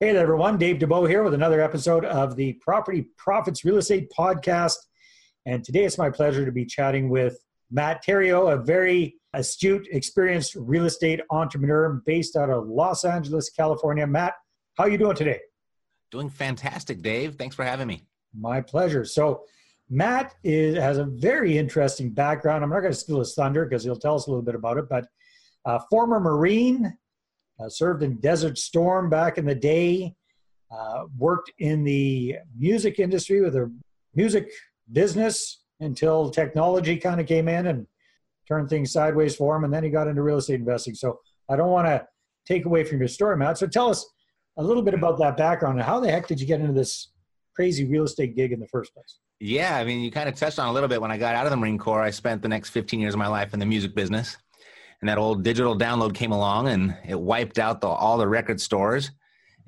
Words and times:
Hey 0.00 0.12
there, 0.12 0.22
everyone. 0.22 0.58
Dave 0.58 0.78
Dubeau 0.78 1.08
here 1.08 1.24
with 1.24 1.34
another 1.34 1.60
episode 1.60 2.04
of 2.04 2.36
the 2.36 2.52
Property 2.60 3.10
Profits 3.16 3.64
Real 3.64 3.78
Estate 3.78 4.08
Podcast. 4.16 4.76
And 5.44 5.64
today 5.64 5.86
it's 5.86 5.98
my 5.98 6.08
pleasure 6.08 6.44
to 6.44 6.52
be 6.52 6.64
chatting 6.64 7.08
with 7.08 7.36
Matt 7.72 8.04
Theriault, 8.06 8.52
a 8.52 8.62
very 8.62 9.16
astute, 9.32 9.88
experienced 9.90 10.54
real 10.54 10.84
estate 10.84 11.20
entrepreneur 11.30 12.00
based 12.06 12.36
out 12.36 12.48
of 12.48 12.68
Los 12.68 13.04
Angeles, 13.04 13.50
California. 13.50 14.06
Matt, 14.06 14.34
how 14.76 14.84
are 14.84 14.88
you 14.88 14.98
doing 14.98 15.16
today? 15.16 15.40
Doing 16.12 16.30
fantastic, 16.30 17.02
Dave. 17.02 17.34
Thanks 17.34 17.56
for 17.56 17.64
having 17.64 17.88
me. 17.88 18.06
My 18.38 18.60
pleasure. 18.60 19.04
So, 19.04 19.42
Matt 19.90 20.36
is, 20.44 20.76
has 20.78 20.98
a 20.98 21.06
very 21.06 21.58
interesting 21.58 22.10
background. 22.10 22.62
I'm 22.62 22.70
not 22.70 22.82
going 22.82 22.92
to 22.92 22.96
steal 22.96 23.18
his 23.18 23.34
thunder 23.34 23.64
because 23.66 23.82
he'll 23.82 23.96
tell 23.96 24.14
us 24.14 24.28
a 24.28 24.30
little 24.30 24.44
bit 24.44 24.54
about 24.54 24.78
it, 24.78 24.88
but 24.88 25.08
uh, 25.64 25.80
former 25.90 26.20
Marine, 26.20 26.96
uh, 27.60 27.68
served 27.68 28.02
in 28.02 28.16
Desert 28.16 28.58
Storm 28.58 29.10
back 29.10 29.38
in 29.38 29.44
the 29.44 29.54
day, 29.54 30.14
uh, 30.70 31.04
worked 31.16 31.52
in 31.58 31.84
the 31.84 32.36
music 32.56 32.98
industry 32.98 33.40
with 33.40 33.56
a 33.56 33.72
music 34.14 34.50
business 34.92 35.62
until 35.80 36.30
technology 36.30 36.96
kind 36.96 37.20
of 37.20 37.26
came 37.26 37.48
in 37.48 37.66
and 37.66 37.86
turned 38.46 38.68
things 38.68 38.92
sideways 38.92 39.36
for 39.36 39.56
him, 39.56 39.64
and 39.64 39.72
then 39.72 39.84
he 39.84 39.90
got 39.90 40.08
into 40.08 40.22
real 40.22 40.38
estate 40.38 40.60
investing. 40.60 40.94
So 40.94 41.20
I 41.48 41.56
don't 41.56 41.70
want 41.70 41.86
to 41.86 42.06
take 42.46 42.64
away 42.64 42.84
from 42.84 42.98
your 42.98 43.08
story, 43.08 43.36
Matt. 43.36 43.58
So 43.58 43.66
tell 43.66 43.90
us 43.90 44.06
a 44.56 44.62
little 44.62 44.82
bit 44.82 44.94
about 44.94 45.18
that 45.18 45.36
background 45.36 45.78
and 45.78 45.86
how 45.86 46.00
the 46.00 46.10
heck 46.10 46.26
did 46.26 46.40
you 46.40 46.46
get 46.46 46.60
into 46.60 46.72
this 46.72 47.10
crazy 47.54 47.84
real 47.84 48.04
estate 48.04 48.34
gig 48.34 48.52
in 48.52 48.60
the 48.60 48.66
first 48.68 48.92
place? 48.94 49.18
Yeah, 49.40 49.76
I 49.76 49.84
mean, 49.84 50.00
you 50.00 50.10
kind 50.10 50.28
of 50.28 50.34
touched 50.34 50.58
on 50.58 50.68
a 50.68 50.72
little 50.72 50.88
bit. 50.88 51.00
When 51.00 51.12
I 51.12 51.16
got 51.16 51.36
out 51.36 51.46
of 51.46 51.50
the 51.50 51.56
Marine 51.56 51.78
Corps, 51.78 52.02
I 52.02 52.10
spent 52.10 52.42
the 52.42 52.48
next 52.48 52.70
15 52.70 52.98
years 52.98 53.14
of 53.14 53.18
my 53.18 53.28
life 53.28 53.54
in 53.54 53.60
the 53.60 53.66
music 53.66 53.94
business 53.94 54.36
and 55.00 55.08
that 55.08 55.18
old 55.18 55.44
digital 55.44 55.78
download 55.78 56.14
came 56.14 56.32
along 56.32 56.68
and 56.68 56.96
it 57.06 57.18
wiped 57.18 57.58
out 57.58 57.80
the, 57.80 57.86
all 57.86 58.18
the 58.18 58.26
record 58.26 58.60
stores 58.60 59.12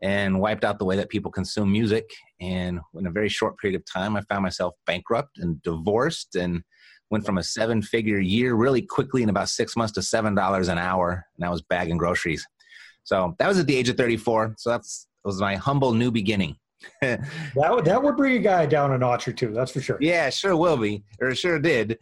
and 0.03 0.41
wiped 0.41 0.65
out 0.65 0.79
the 0.79 0.85
way 0.85 0.97
that 0.97 1.09
people 1.09 1.31
consume 1.31 1.71
music. 1.71 2.11
And 2.41 2.81
in 2.95 3.07
a 3.07 3.11
very 3.11 3.29
short 3.29 3.59
period 3.59 3.79
of 3.79 3.85
time 3.85 4.17
i 4.17 4.23
found 4.23 4.43
myself 4.43 4.75
bankrupt 4.87 5.39
and 5.39 5.63
divorced 5.63 6.37
and 6.37 6.63
went 7.11 7.27
from 7.27 7.39
a 7.39 7.43
seven 7.43 7.83
figure 7.83 8.19
year 8.19 8.55
really 8.55 8.83
quickly 8.83 9.23
in 9.23 9.29
about 9.29 9.49
six 9.49 9.77
months 9.77 9.93
to 9.93 10.03
seven 10.03 10.35
dollars 10.35 10.69
an 10.69 10.79
hour. 10.79 11.27
And 11.37 11.45
i 11.45 11.51
was 11.51 11.63
bagging 11.63 11.99
groceries. 11.99 12.47
So 13.05 13.35
that 13.39 13.49
was 13.49 13.59
at 13.59 13.67
the 13.67 13.77
age 13.77 13.89
of 13.89 13.97
34 13.97 14.55
so 14.59 14.71
that's 14.71 15.07
was 15.25 15.41
my 15.41 15.57
humble 15.57 15.93
new 15.93 16.11
beginning. 16.11 16.57
That 17.03 17.71
would 17.71 17.85
that 17.85 18.03
would 18.03 18.17
bring 18.17 18.37
a 18.37 18.41
guy 18.41 18.65
down 18.65 18.93
a 18.93 18.99
notch 18.99 19.29
or 19.29 19.33
two 19.33 19.53
that's 19.53 19.73
for 19.73 19.83
sure. 19.83 19.99
Yeah 20.01 20.31
sure 20.31 20.57
will 20.57 20.79
be 20.79 21.05
or 21.21 21.35
sure 21.35 21.59
did. 21.59 21.99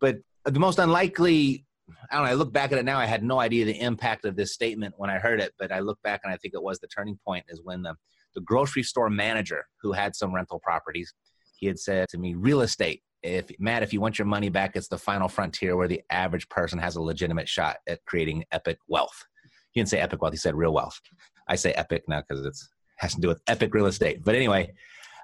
But 0.00 0.18
the 0.46 0.60
most 0.60 0.78
unlikely 0.78 1.63
I 2.10 2.16
don't 2.16 2.24
know. 2.24 2.30
I 2.30 2.34
look 2.34 2.52
back 2.52 2.72
at 2.72 2.78
it 2.78 2.84
now. 2.84 2.98
I 2.98 3.06
had 3.06 3.22
no 3.22 3.40
idea 3.40 3.64
the 3.64 3.80
impact 3.80 4.24
of 4.24 4.36
this 4.36 4.52
statement 4.52 4.94
when 4.96 5.10
I 5.10 5.18
heard 5.18 5.40
it, 5.40 5.52
but 5.58 5.72
I 5.72 5.80
look 5.80 6.00
back 6.02 6.20
and 6.24 6.32
I 6.32 6.36
think 6.36 6.54
it 6.54 6.62
was 6.62 6.78
the 6.78 6.86
turning 6.86 7.18
point 7.24 7.44
is 7.48 7.60
when 7.62 7.82
the, 7.82 7.94
the 8.34 8.40
grocery 8.40 8.82
store 8.82 9.10
manager 9.10 9.66
who 9.80 9.92
had 9.92 10.14
some 10.14 10.34
rental 10.34 10.60
properties, 10.60 11.12
he 11.58 11.66
had 11.66 11.78
said 11.78 12.08
to 12.10 12.18
me, 12.18 12.34
real 12.34 12.60
estate. 12.60 13.02
If 13.22 13.50
Matt, 13.58 13.82
if 13.82 13.92
you 13.92 14.02
want 14.02 14.18
your 14.18 14.26
money 14.26 14.50
back, 14.50 14.76
it's 14.76 14.88
the 14.88 14.98
final 14.98 15.28
frontier 15.28 15.76
where 15.76 15.88
the 15.88 16.02
average 16.10 16.46
person 16.50 16.78
has 16.78 16.96
a 16.96 17.02
legitimate 17.02 17.48
shot 17.48 17.78
at 17.88 18.04
creating 18.04 18.44
epic 18.52 18.78
wealth. 18.86 19.24
He 19.72 19.80
didn't 19.80 19.88
say 19.88 19.98
epic 19.98 20.20
wealth; 20.20 20.34
he 20.34 20.38
said 20.38 20.54
real 20.54 20.74
wealth. 20.74 21.00
I 21.48 21.56
say 21.56 21.72
epic 21.72 22.04
now 22.06 22.20
because 22.20 22.44
it 22.44 22.54
has 22.98 23.14
to 23.14 23.20
do 23.22 23.28
with 23.28 23.40
epic 23.46 23.72
real 23.72 23.86
estate. 23.86 24.22
But 24.22 24.34
anyway, 24.34 24.74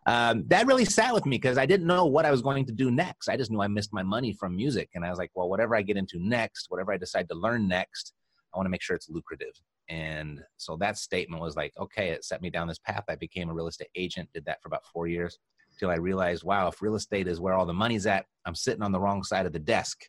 um, 0.07 0.45
that 0.49 0.67
really 0.67 0.85
sat 0.85 1.15
with 1.15 1.27
me 1.27 1.37
because 1.37 1.59
I 1.59 1.67
didn't 1.67 1.87
know 1.87 2.07
what 2.07 2.25
I 2.25 2.31
was 2.31 2.43
going 2.43 2.65
to 2.67 2.73
do 2.73 2.91
next. 2.91 3.29
I 3.29 3.37
just 3.37 3.51
knew 3.51 3.61
I 3.61 3.69
missed 3.69 3.93
my 3.93 4.03
money 4.03 4.33
from 4.33 4.57
music. 4.57 4.91
And 4.95 5.05
I 5.05 5.11
was 5.11 5.19
like, 5.19 5.31
well, 5.35 5.49
whatever 5.49 5.77
I 5.77 5.83
get 5.83 5.97
into 5.97 6.19
next, 6.19 6.67
whatever 6.71 6.93
I 6.93 6.97
decide 6.97 7.29
to 7.29 7.35
learn 7.35 7.69
next, 7.69 8.13
I 8.53 8.59
want 8.59 8.67
to 8.67 8.71
make 8.71 8.83
sure 8.83 8.97
it's 8.97 9.09
lucrative. 9.09 9.53
And 9.89 10.41
so 10.57 10.77
that 10.77 10.97
statement 10.97 11.43
was 11.43 11.57
like, 11.57 11.73
okay, 11.79 12.11
it 12.11 12.25
set 12.25 12.43
me 12.43 12.51
down 12.51 12.69
this 12.69 12.79
path. 12.79 13.05
I 13.09 13.17
became 13.17 13.51
a 13.51 13.55
real 13.55 13.69
estate 13.69 13.91
agent, 13.95 14.29
did 14.33 14.45
that 14.47 14.63
for 14.63 14.69
about 14.69 14.87
four 14.87 15.07
years 15.09 15.39
till 15.79 15.91
I 15.91 15.97
realized, 15.97 16.45
wow, 16.45 16.69
if 16.69 16.83
real 16.83 16.95
estate 16.95 17.27
is 17.27 17.41
where 17.41 17.55
all 17.55 17.67
the 17.67 17.73
money's 17.73 18.07
at, 18.07 18.27
I'm 18.45 18.55
sitting 18.55 18.83
on 18.83 18.93
the 18.93 19.01
wrong 19.01 19.23
side 19.23 19.47
of 19.47 19.53
the 19.53 19.59
desk. 19.59 20.03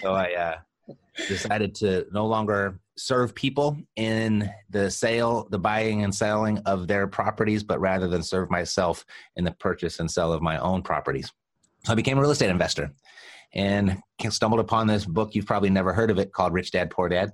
so 0.00 0.12
I 0.12 0.32
uh, 0.34 0.56
decided 1.28 1.74
to 1.76 2.06
no 2.12 2.26
longer 2.26 2.78
serve 2.96 3.34
people 3.34 3.76
in 3.96 4.50
the 4.70 4.90
sale, 4.90 5.48
the 5.50 5.58
buying 5.58 6.04
and 6.04 6.14
selling 6.14 6.58
of 6.58 6.86
their 6.86 7.06
properties, 7.06 7.62
but 7.62 7.80
rather 7.80 8.08
than 8.08 8.22
serve 8.22 8.50
myself 8.50 9.04
in 9.36 9.44
the 9.44 9.52
purchase 9.52 10.00
and 10.00 10.10
sell 10.10 10.32
of 10.32 10.42
my 10.42 10.58
own 10.58 10.82
properties. 10.82 11.32
So 11.84 11.92
I 11.92 11.96
became 11.96 12.18
a 12.18 12.20
real 12.20 12.30
estate 12.30 12.50
investor 12.50 12.92
and 13.54 13.98
stumbled 14.30 14.60
upon 14.60 14.86
this 14.86 15.04
book. 15.04 15.34
You've 15.34 15.46
probably 15.46 15.70
never 15.70 15.92
heard 15.92 16.10
of 16.10 16.18
it 16.18 16.32
called 16.32 16.52
Rich 16.52 16.72
Dad 16.72 16.90
Poor 16.90 17.08
Dad. 17.08 17.32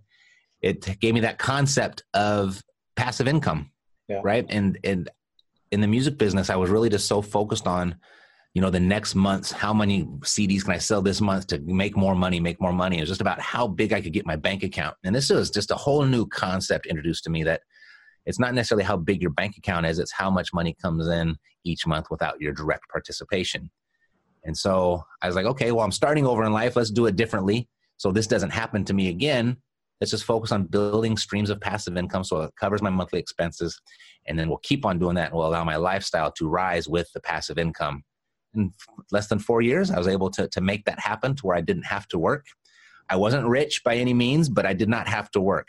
It 0.61 0.99
gave 1.01 1.15
me 1.15 1.21
that 1.21 1.39
concept 1.39 2.05
of 2.15 2.63
passive 2.97 3.29
income, 3.29 3.71
yeah. 4.09 4.21
right? 4.23 4.45
And 4.49 4.79
and 4.85 5.09
in 5.71 5.81
the 5.81 5.87
music 5.87 6.19
business, 6.19 6.51
I 6.51 6.57
was 6.57 6.69
really 6.69 6.91
just 6.91 7.07
so 7.07 7.23
focused 7.23 7.67
on 7.67 7.97
you 8.55 8.61
know 8.61 8.71
the 8.71 8.81
next 8.81 9.15
month's 9.15 9.53
how 9.53 9.73
many 9.73 10.05
cds 10.05 10.65
can 10.65 10.75
i 10.75 10.79
sell 10.79 11.01
this 11.01 11.21
month 11.21 11.47
to 11.47 11.59
make 11.61 11.97
more 11.97 12.15
money 12.15 12.41
make 12.41 12.61
more 12.61 12.73
money? 12.73 12.99
It 12.99 13.03
was 13.03 13.09
just 13.09 13.21
about 13.21 13.41
how 13.41 13.67
big 13.67 13.93
i 13.93 14.01
could 14.01 14.13
get 14.13 14.27
my 14.27 14.37
bank 14.37 14.63
account. 14.63 14.97
And 15.05 15.15
this 15.15 15.31
was 15.31 15.51
just 15.51 15.71
a 15.71 15.77
whole 15.77 16.05
new 16.05 16.27
concept 16.27 16.87
introduced 16.87 17.25
to 17.25 17.31
me 17.31 17.45
that 17.45 17.63
it's 18.27 18.39
not 18.39 18.55
necessarily 18.55 18.85
how 18.85 18.97
big 18.97 19.23
your 19.23 19.31
bank 19.31 19.57
account 19.57 19.87
is 19.87 19.99
it's 19.99 20.13
how 20.13 20.31
much 20.31 20.53
money 20.53 20.77
comes 20.81 21.07
in 21.07 21.37
each 21.65 21.87
month 21.87 22.07
without 22.11 22.41
your 22.41 22.53
direct 22.53 22.89
participation. 22.89 23.71
And 24.45 24.57
so 24.57 25.05
i 25.23 25.27
was 25.27 25.37
like 25.37 25.47
okay 25.47 25.71
well 25.71 25.85
i'm 25.85 25.93
starting 25.93 26.27
over 26.27 26.45
in 26.45 26.53
life. 26.53 26.75
Let's 26.77 26.91
do 26.91 27.07
it 27.07 27.17
differently. 27.17 27.69
So 27.99 28.11
this 28.11 28.27
doesn't 28.27 28.51
happen 28.51 28.85
to 28.87 28.95
me 28.95 29.09
again. 29.09 29.59
Let's 30.01 30.11
just 30.11 30.25
focus 30.25 30.51
on 30.51 30.65
building 30.65 31.19
streams 31.19 31.51
of 31.51 31.61
passive 31.61 31.99
income 31.99 32.25
so 32.25 32.41
it 32.41 32.57
covers 32.59 32.81
my 32.81 32.89
monthly 32.89 33.21
expenses. 33.21 33.79
And 34.27 34.39
then 34.39 34.49
we'll 34.49 34.59
keep 34.63 34.87
on 34.87 34.99
doing 34.99 35.17
that 35.17 35.29
and 35.29 35.35
we'll 35.35 35.47
allow 35.47 35.63
my 35.63 35.77
lifestyle 35.77 36.33
to 36.33 36.49
rise 36.49 36.89
with 36.89 37.13
the 37.13 37.21
passive 37.21 37.59
income 37.59 38.03
in 38.55 38.73
less 39.13 39.29
than 39.29 39.39
four 39.39 39.63
years, 39.63 39.91
I 39.91 39.99
was 39.99 40.09
able 40.09 40.31
to, 40.31 40.49
to 40.49 40.61
make 40.61 40.85
that 40.85 40.99
happen 40.99 41.35
to 41.37 41.47
where 41.47 41.57
I 41.57 41.61
didn't 41.61 41.87
have 41.87 42.09
to 42.09 42.19
work. 42.19 42.47
I 43.09 43.17
wasn't 43.17 43.47
rich 43.47 43.83
by 43.85 43.97
any 43.97 44.15
means, 44.15 44.49
but 44.49 44.67
I 44.67 44.73
did 44.73 44.89
not 44.89 45.09
have 45.09 45.31
to 45.33 45.41
work. 45.41 45.69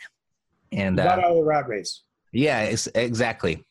And 0.71 0.97
you 0.97 1.03
got 1.03 1.19
uh, 1.19 1.23
out 1.23 1.31
of 1.31 1.35
the 1.37 1.43
rat 1.43 1.67
race. 1.67 2.03
Yeah, 2.31 2.61
exactly. 2.95 3.63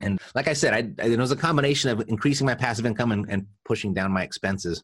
And 0.00 0.20
like 0.34 0.48
I 0.48 0.52
said, 0.52 0.74
I, 0.74 1.04
it 1.06 1.18
was 1.18 1.30
a 1.30 1.36
combination 1.36 1.90
of 1.90 2.04
increasing 2.08 2.46
my 2.46 2.54
passive 2.54 2.84
income 2.84 3.12
and, 3.12 3.26
and 3.28 3.46
pushing 3.64 3.94
down 3.94 4.12
my 4.12 4.22
expenses. 4.22 4.82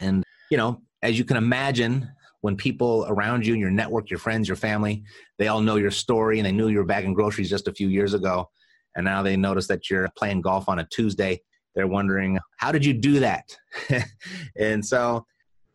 And, 0.00 0.24
you 0.50 0.56
know, 0.56 0.82
as 1.02 1.18
you 1.18 1.24
can 1.24 1.36
imagine, 1.36 2.08
when 2.40 2.56
people 2.56 3.04
around 3.08 3.44
you 3.44 3.54
and 3.54 3.60
your 3.60 3.70
network, 3.70 4.08
your 4.08 4.18
friends, 4.18 4.46
your 4.46 4.56
family, 4.56 5.02
they 5.38 5.48
all 5.48 5.60
know 5.60 5.76
your 5.76 5.90
story 5.90 6.38
and 6.38 6.46
they 6.46 6.52
knew 6.52 6.68
you 6.68 6.78
were 6.78 6.84
bagging 6.84 7.12
groceries 7.12 7.50
just 7.50 7.66
a 7.66 7.72
few 7.72 7.88
years 7.88 8.14
ago. 8.14 8.48
And 8.94 9.04
now 9.04 9.22
they 9.22 9.36
notice 9.36 9.66
that 9.66 9.90
you're 9.90 10.08
playing 10.16 10.42
golf 10.42 10.68
on 10.68 10.78
a 10.78 10.86
Tuesday 10.86 11.40
they're 11.76 11.86
wondering, 11.86 12.38
how 12.56 12.72
did 12.72 12.84
you 12.84 12.94
do 12.94 13.20
that? 13.20 13.56
and 14.56 14.84
so, 14.84 15.24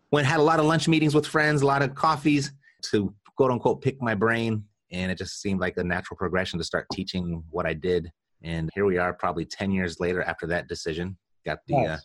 when 0.10 0.26
had 0.26 0.42
a 0.42 0.44
lot 0.44 0.60
of 0.60 0.66
lunch 0.66 0.90
meetings 0.90 1.16
with 1.16 1.26
friends, 1.26 1.62
a 1.62 1.66
lot 1.66 1.82
of 1.82 1.96
coffees 1.96 2.52
to 2.90 3.14
quote 3.38 3.52
unquote 3.52 3.82
pick 3.82 4.02
my 4.02 4.14
brain. 4.14 4.66
And 4.92 5.10
it 5.10 5.18
just 5.18 5.40
seemed 5.40 5.62
like 5.62 5.78
a 5.78 5.84
natural 5.84 6.18
progression 6.18 6.60
to 6.60 6.66
start 6.66 6.88
teaching 6.92 7.44
what 7.50 7.66
I 7.66 7.74
did. 7.74 8.12
And 8.44 8.70
here 8.74 8.86
we 8.86 8.98
are, 8.98 9.14
probably 9.14 9.46
10 9.46 9.72
years 9.72 10.02
later 10.02 10.22
after 10.24 10.48
that 10.48 10.68
decision. 10.68 11.18
Got 11.46 11.60
the, 11.68 11.78
uh, 11.78 11.98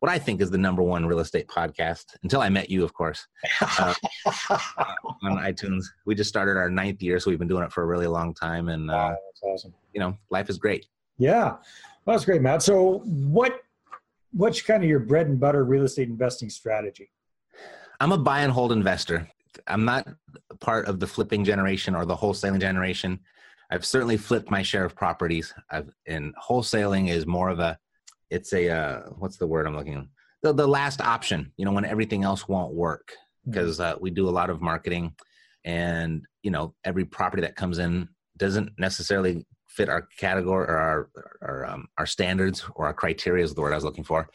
what 0.00 0.10
I 0.10 0.18
think 0.18 0.40
is 0.40 0.50
the 0.50 0.58
number 0.58 0.82
one 0.82 1.06
real 1.06 1.20
estate 1.20 1.46
podcast 1.46 2.06
until 2.24 2.40
I 2.40 2.48
met 2.48 2.68
you, 2.68 2.82
of 2.82 2.92
course, 2.92 3.24
uh, 3.60 3.94
on 5.22 5.36
iTunes. 5.36 5.84
We 6.04 6.16
just 6.16 6.28
started 6.28 6.56
our 6.56 6.68
ninth 6.68 7.00
year, 7.00 7.20
so 7.20 7.30
we've 7.30 7.38
been 7.38 7.46
doing 7.46 7.62
it 7.62 7.72
for 7.72 7.84
a 7.84 7.86
really 7.86 8.08
long 8.08 8.34
time. 8.34 8.68
And, 8.68 8.90
uh, 8.90 8.94
wow, 8.94 9.08
that's 9.10 9.42
awesome. 9.44 9.74
You 9.92 10.00
know, 10.00 10.18
life 10.30 10.50
is 10.50 10.58
great. 10.58 10.86
Yeah. 11.18 11.56
Well, 12.04 12.16
that's 12.16 12.24
great, 12.24 12.42
Matt. 12.42 12.62
So, 12.62 12.98
what 13.04 13.60
what's 14.32 14.62
kind 14.62 14.82
of 14.82 14.88
your 14.88 15.00
bread 15.00 15.26
and 15.28 15.38
butter 15.38 15.64
real 15.64 15.84
estate 15.84 16.08
investing 16.08 16.50
strategy? 16.50 17.10
I'm 18.00 18.12
a 18.12 18.18
buy 18.18 18.40
and 18.40 18.52
hold 18.52 18.72
investor. 18.72 19.28
I'm 19.66 19.84
not 19.84 20.08
part 20.60 20.86
of 20.86 20.98
the 20.98 21.06
flipping 21.06 21.44
generation 21.44 21.94
or 21.94 22.04
the 22.04 22.16
wholesaling 22.16 22.60
generation. 22.60 23.20
I've 23.70 23.84
certainly 23.84 24.16
flipped 24.16 24.50
my 24.50 24.62
share 24.62 24.84
of 24.84 24.94
properties. 24.94 25.54
I've, 25.70 25.90
and 26.06 26.34
wholesaling 26.36 27.10
is 27.10 27.26
more 27.26 27.48
of 27.48 27.58
a, 27.58 27.78
it's 28.30 28.52
a, 28.52 28.70
uh, 28.70 29.00
what's 29.18 29.36
the 29.36 29.46
word 29.46 29.66
I'm 29.66 29.76
looking 29.76 29.94
at? 29.94 30.04
The, 30.42 30.52
the 30.52 30.66
last 30.66 31.00
option, 31.00 31.52
you 31.56 31.64
know, 31.64 31.72
when 31.72 31.84
everything 31.84 32.24
else 32.24 32.48
won't 32.48 32.74
work 32.74 33.12
because 33.46 33.78
mm-hmm. 33.78 33.96
uh, 33.96 34.00
we 34.00 34.10
do 34.10 34.28
a 34.28 34.30
lot 34.30 34.50
of 34.50 34.60
marketing 34.60 35.14
and, 35.64 36.22
you 36.42 36.50
know, 36.50 36.74
every 36.84 37.04
property 37.04 37.42
that 37.42 37.56
comes 37.56 37.78
in 37.78 38.08
doesn't 38.36 38.70
necessarily 38.78 39.46
fit 39.74 39.88
our 39.88 40.08
category 40.18 40.66
or 40.66 40.76
our 40.76 41.10
our, 41.42 41.66
um, 41.66 41.88
our 41.98 42.06
standards 42.06 42.64
or 42.74 42.86
our 42.86 42.94
criteria 42.94 43.44
is 43.44 43.54
the 43.54 43.60
word 43.60 43.72
I 43.72 43.76
was 43.76 43.84
looking 43.84 44.04
for. 44.04 44.28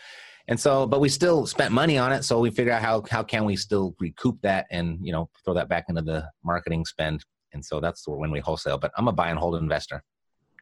And 0.49 0.59
so, 0.59 0.87
but 0.87 1.01
we 1.01 1.09
still 1.09 1.45
spent 1.45 1.73
money 1.73 1.97
on 1.97 2.13
it, 2.13 2.23
so 2.23 2.39
we 2.39 2.49
figured 2.49 2.73
out 2.73 2.81
how 2.81 3.03
how 3.09 3.23
can 3.23 3.45
we 3.45 3.55
still 3.55 3.95
recoup 3.99 4.41
that 4.41 4.65
and 4.71 4.97
you 5.01 5.11
know 5.11 5.29
throw 5.43 5.53
that 5.55 5.69
back 5.69 5.85
into 5.89 6.01
the 6.01 6.29
marketing 6.43 6.85
spend. 6.85 7.23
And 7.53 7.63
so 7.63 7.79
that's 7.79 8.07
when 8.07 8.31
we 8.31 8.39
wholesale. 8.39 8.77
But 8.77 8.91
I'm 8.97 9.07
a 9.07 9.11
buy 9.11 9.29
and 9.29 9.39
hold 9.39 9.55
investor. 9.55 10.03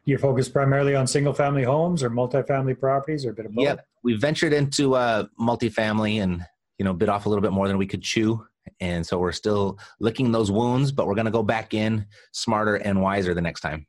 You 0.04 0.18
focus 0.18 0.48
primarily 0.48 0.94
on 0.94 1.06
single 1.06 1.32
family 1.32 1.64
homes 1.64 2.02
or 2.02 2.10
multifamily 2.10 2.78
properties 2.78 3.26
or 3.26 3.30
a 3.30 3.34
bit 3.34 3.46
of 3.46 3.54
both? 3.54 3.64
Yep. 3.64 3.86
We 4.04 4.14
ventured 4.14 4.52
into 4.52 4.94
uh, 4.94 5.26
multifamily 5.38 6.22
and 6.22 6.44
you 6.78 6.84
know 6.84 6.92
bit 6.92 7.08
off 7.08 7.26
a 7.26 7.28
little 7.28 7.42
bit 7.42 7.52
more 7.52 7.68
than 7.68 7.78
we 7.78 7.86
could 7.86 8.02
chew. 8.02 8.44
And 8.80 9.06
so 9.06 9.18
we're 9.18 9.32
still 9.32 9.78
licking 10.00 10.32
those 10.32 10.50
wounds, 10.50 10.90
but 10.90 11.06
we're 11.06 11.14
going 11.14 11.26
to 11.26 11.30
go 11.30 11.42
back 11.42 11.74
in 11.74 12.06
smarter 12.32 12.74
and 12.76 13.00
wiser 13.00 13.32
the 13.32 13.40
next 13.40 13.60
time. 13.60 13.86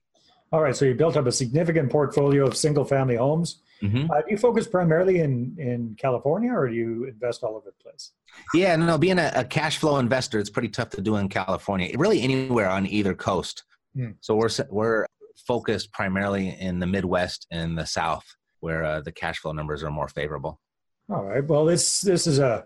All 0.51 0.61
right, 0.61 0.75
so 0.75 0.85
you 0.85 0.94
built 0.95 1.17
up 1.17 1.25
a 1.27 1.31
significant 1.31 1.91
portfolio 1.91 2.45
of 2.45 2.55
single-family 2.55 3.17
homes. 3.17 3.61
Mm-hmm. 3.81 4.09
Uh, 4.09 4.21
do 4.21 4.25
you 4.29 4.38
focus 4.38 4.67
primarily 4.67 5.19
in 5.19 5.55
in 5.59 5.95
California, 5.99 6.51
or 6.51 6.67
do 6.67 6.73
you 6.73 7.05
invest 7.05 7.44
all 7.44 7.55
over 7.55 7.65
the 7.65 7.83
place? 7.83 8.11
Yeah, 8.53 8.75
no, 8.75 8.97
being 8.97 9.19
a, 9.19 9.31
a, 9.35 9.44
cash 9.44 9.77
flow 9.77 9.97
investor, 9.97 10.39
it's 10.39 10.49
pretty 10.49 10.69
tough 10.69 10.89
to 10.91 11.01
do 11.01 11.17
in 11.17 11.29
California. 11.29 11.91
Really, 11.95 12.21
anywhere 12.21 12.69
on 12.69 12.88
either 12.88 13.13
coast. 13.13 13.65
Hmm. 13.95 14.11
So 14.21 14.35
we're 14.35 14.49
we're 14.69 15.05
focused 15.35 15.91
primarily 15.91 16.57
in 16.59 16.79
the 16.79 16.88
Midwest 16.88 17.45
and 17.51 17.77
the 17.77 17.85
South, 17.85 18.25
where 18.61 18.83
uh, 18.83 19.01
the 19.01 19.11
cash 19.11 19.39
flow 19.39 19.51
numbers 19.51 19.83
are 19.83 19.91
more 19.91 20.07
favorable. 20.07 20.59
All 21.09 21.23
right. 21.23 21.45
Well, 21.45 21.65
this 21.65 22.01
this 22.01 22.25
is 22.25 22.39
a 22.39 22.65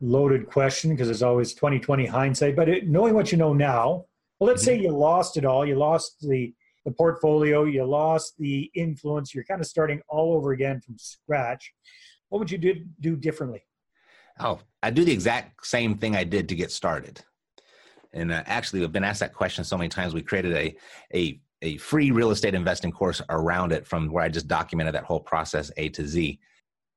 loaded 0.00 0.46
question 0.48 0.90
because 0.90 1.10
it's 1.10 1.22
always 1.22 1.54
2020 1.54 2.06
hindsight. 2.06 2.54
But 2.54 2.68
it, 2.68 2.88
knowing 2.88 3.14
what 3.14 3.32
you 3.32 3.38
know 3.38 3.52
now, 3.52 4.06
well, 4.38 4.48
let's 4.48 4.62
say 4.62 4.78
you 4.78 4.90
lost 4.90 5.36
it 5.36 5.44
all. 5.44 5.66
You 5.66 5.76
lost 5.76 6.20
the 6.20 6.54
the 6.84 6.90
portfolio. 6.90 7.64
You 7.64 7.84
lost 7.84 8.34
the 8.38 8.70
influence. 8.74 9.34
You're 9.34 9.44
kind 9.44 9.60
of 9.60 9.66
starting 9.66 10.00
all 10.08 10.34
over 10.34 10.52
again 10.52 10.80
from 10.80 10.96
scratch. 10.98 11.72
What 12.28 12.38
would 12.38 12.50
you 12.50 12.58
do 12.58 12.84
do 13.00 13.16
differently? 13.16 13.62
Oh, 14.40 14.60
I 14.82 14.90
do 14.90 15.04
the 15.04 15.12
exact 15.12 15.66
same 15.66 15.98
thing 15.98 16.16
I 16.16 16.24
did 16.24 16.48
to 16.48 16.54
get 16.54 16.72
started. 16.72 17.20
And 18.12 18.32
uh, 18.32 18.42
actually, 18.46 18.80
we've 18.80 18.92
been 18.92 19.04
asked 19.04 19.20
that 19.20 19.34
question 19.34 19.64
so 19.64 19.76
many 19.76 19.88
times. 19.88 20.14
We 20.14 20.22
created 20.22 20.54
a 20.54 20.76
a 21.14 21.40
a 21.62 21.76
free 21.76 22.10
real 22.10 22.30
estate 22.30 22.54
investing 22.54 22.90
course 22.90 23.22
around 23.30 23.72
it, 23.72 23.86
from 23.86 24.10
where 24.10 24.24
I 24.24 24.28
just 24.28 24.48
documented 24.48 24.94
that 24.94 25.04
whole 25.04 25.20
process 25.20 25.70
A 25.76 25.88
to 25.90 26.06
Z. 26.06 26.38